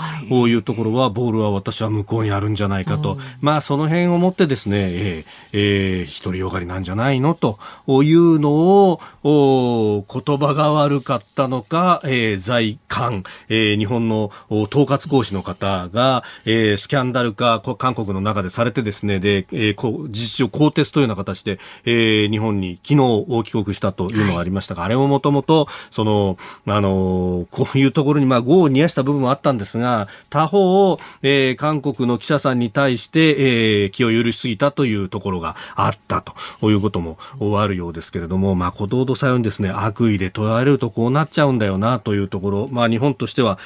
[0.46, 0.54] い。
[0.54, 8.79] うところは、ボールは私は向こうにあるんじゃないかと、まあその辺をもってですね、えーえー独りよがりなんじゃないのというのを、
[9.22, 37.18] お言葉が悪かったのか、えー在韓、えー日本のお統括講師の方が、えースキャンダル化、韓国の中でされてですね、で、えーこう事実上更迭というような形で、えー日本に昨日帰国したというのがありましたが、あれももともと、その、あのーこういうところに、まあ、業を煮やした部分もあったんですが、他方、えー韓国の記者さんに対して、えー気を許しすぎたというところがあったということも
[37.60, 43.58] あるようですけれども、まあ、ことほどさようにですね、悪意で捉えるとこうなっちゃうんだよなというところ、まあ、日本としては、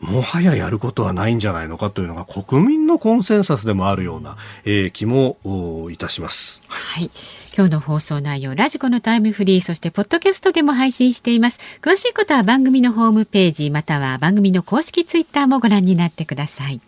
[0.00, 6.62] もはややることはないんじゃないのかというのが国民のコンセンサスでもあるような、えー気もおいたします。
[6.68, 7.10] はい。
[7.56, 11.58] 今日の放送内容、ラジコのタイムフリー、そしてポッドキャストでも配信しています。
[11.82, 16.80] 詳しいことは番組のホームページ、または番組の公式ツイッターもご覧になってください。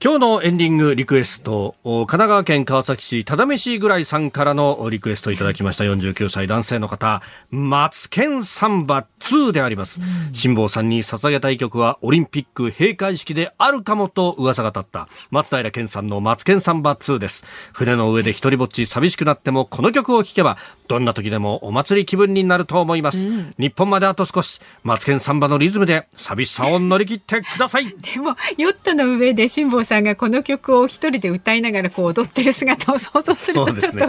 [0.00, 7.20] 今日のエンディングリクエスト、お神奈川県川崎市、ただめしぐらいさんからのリクエストいただきました49歳男性の方、
[7.50, 10.00] マツケンサンバ2であります。
[10.32, 17.44] 辛坊さんに捧げたい曲はオリンピック閉会式であるかもと噂が立った松平健さんのマツケンサンバ2です。
[17.72, 23.28] 船の上で一人ぼっち寂しくなってもこの曲を聴けばどんな時でもお祭り気分になると思います。
[23.58, 27.94] 日本まであと少し、マツケンサンバのリズムで寂しさを乗り切ってください。
[28.00, 34.04] でも、ヨットの上で辛坊さんがこの曲を一人で歌いながらこう踊ってる姿を想像するとちょっと、ね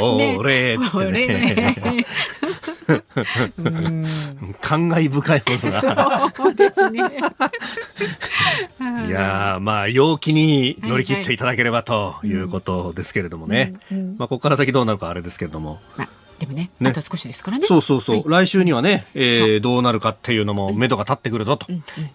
[0.00, 2.06] おーれーっつってね
[4.60, 6.30] 感慨深いものが。
[6.36, 7.00] そうですね。
[9.06, 13.74] いやーまあ、陽気に乗り切っていただければということですけれどもね。
[14.18, 15.80] まあ、ここから先どうなるかあれですけれども。
[16.34, 17.66] まあでもね、ねあと少しですからね。
[17.66, 18.16] そうそうそう。
[18.16, 21.66] はい来週にはね、えーどうなるかっていうのも、目処が立ってくるぞと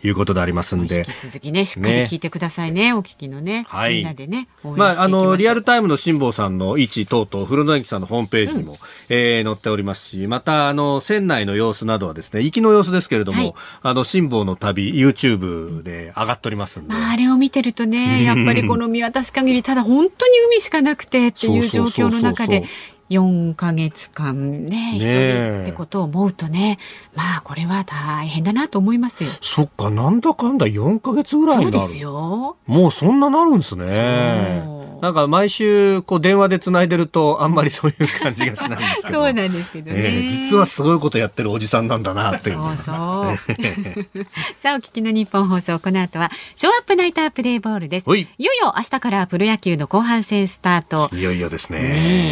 [0.03, 1.03] いうことでありますんで引。
[1.03, 3.65] き続きね、しっかり聞いてくださいね、お聞きのね。
[3.67, 5.05] はいみんなでね、まあ、ましょう。
[5.05, 8.77] あの、リアルタイムの辛坊さんの位置等々、古野駅さんのホームページにも、
[9.09, 16.93] えー載っておりますし、また、あの、船内の様子などはですね、行きの様子ですけれども、はいあの、辛坊の旅、YouTube で上がっておりますんで。
[16.93, 22.63] まあ、あれを見てるとね、やっぱりこの見渡す限り、ただ本当に海しかなくてっていう状況の中で
[23.09, 26.77] 4ヶ月間ね、一人ってことを思うとね、
[27.15, 29.29] まあ、これは大変だなと思いますよ。
[29.41, 31.79] そっか、なんだかんだ4ヶ月ぐらいになる。
[31.79, 32.57] そうですよ。
[32.67, 34.63] もうそんななるんですね。
[35.01, 39.19] なんか毎週こう電話でつないでるとあんまりそういう感じがしないんですけど。
[39.19, 39.97] そうなんですけどね。
[39.97, 42.55] ええ実はすごいことやってるおじさんなんだなっていう。
[42.57, 42.95] そうそう。
[44.57, 48.05] さあ、お聞きの日本放送、この後は、ショーアップナイタープレイボールです。
[48.05, 51.15] ほいいよいよ明日からプロ野球の後半戦スタート。
[51.15, 51.79] いよいよですね。
[51.79, 51.89] ね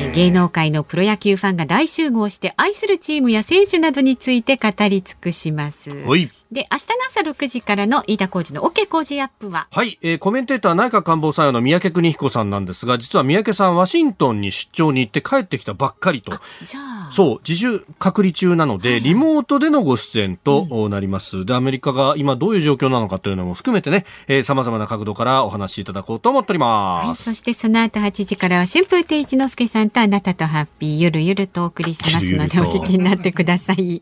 [0.10, 6.04] え芸能界のプロ野球ファンが大集合して愛するチームや選手などについて語り尽くします。
[6.06, 6.30] ほい。
[6.52, 16.32] で、明日の朝6時からの飯田浩二の OK 工事アップは、はい、えーコメンテーター内閣官房参与の三宅邦彦さんなんですが、実は三宅さんワシントンに出張に行って帰ってきたばっかりと。
[16.64, 21.46] じゃあ、そう、自主隔離中なので、リモートでのご出演となります。
[21.46, 27.24] で、アメリカが今どういう状況なのかというのも含めてね、えー、様々な角度からお話しいただこうと思っておりはい、ます。
[27.24, 34.00] そしてその後8時からは春風亭一之輔さんとあなたとハッピーゆるゆるとお送りしますのでお聞きになってください。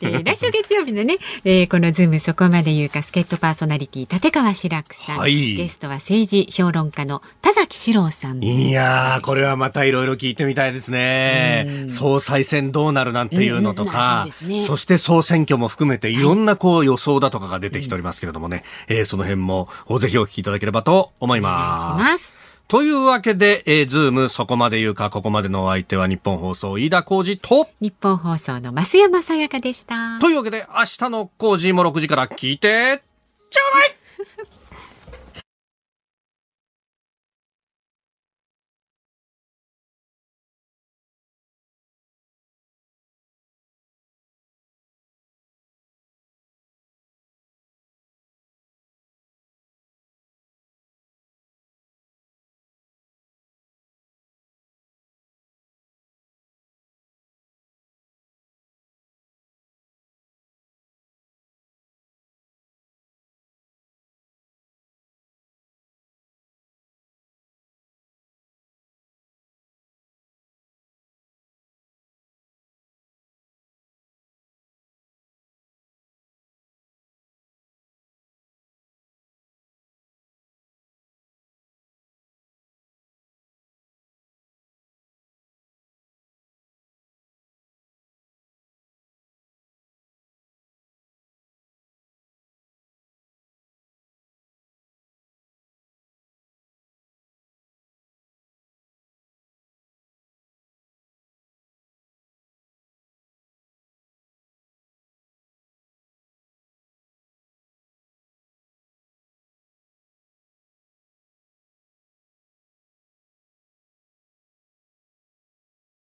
[0.00, 8.42] で 来週月曜日のね、えーこのズームそこまで言うか助っ人パーソナリティ立川志らくさん、はいゲストは政治評論家の田崎史郎さん。
[8.44, 11.86] いやー、これはまたいろいろ聞いてみたいですね。
[11.88, 19.68] 総裁選どうなるなんていうのとうんうんか、そねそして総選挙も含めていろんなこう予想だとかが出てきておりますけれどもね、えーその辺も
[19.98, 21.82] ぜひお聞きいただければと思いお願ます。
[21.82, 22.49] いします。
[22.70, 30.20] というわけで、えー、ズームそこまで言うか、ここまでのお相手は日本放送、飯田浩二と、日本放送の増山さやかでした。
[30.20, 33.02] というわけで、明日の工事も6時から聞いて、
[33.50, 34.59] ちょうだい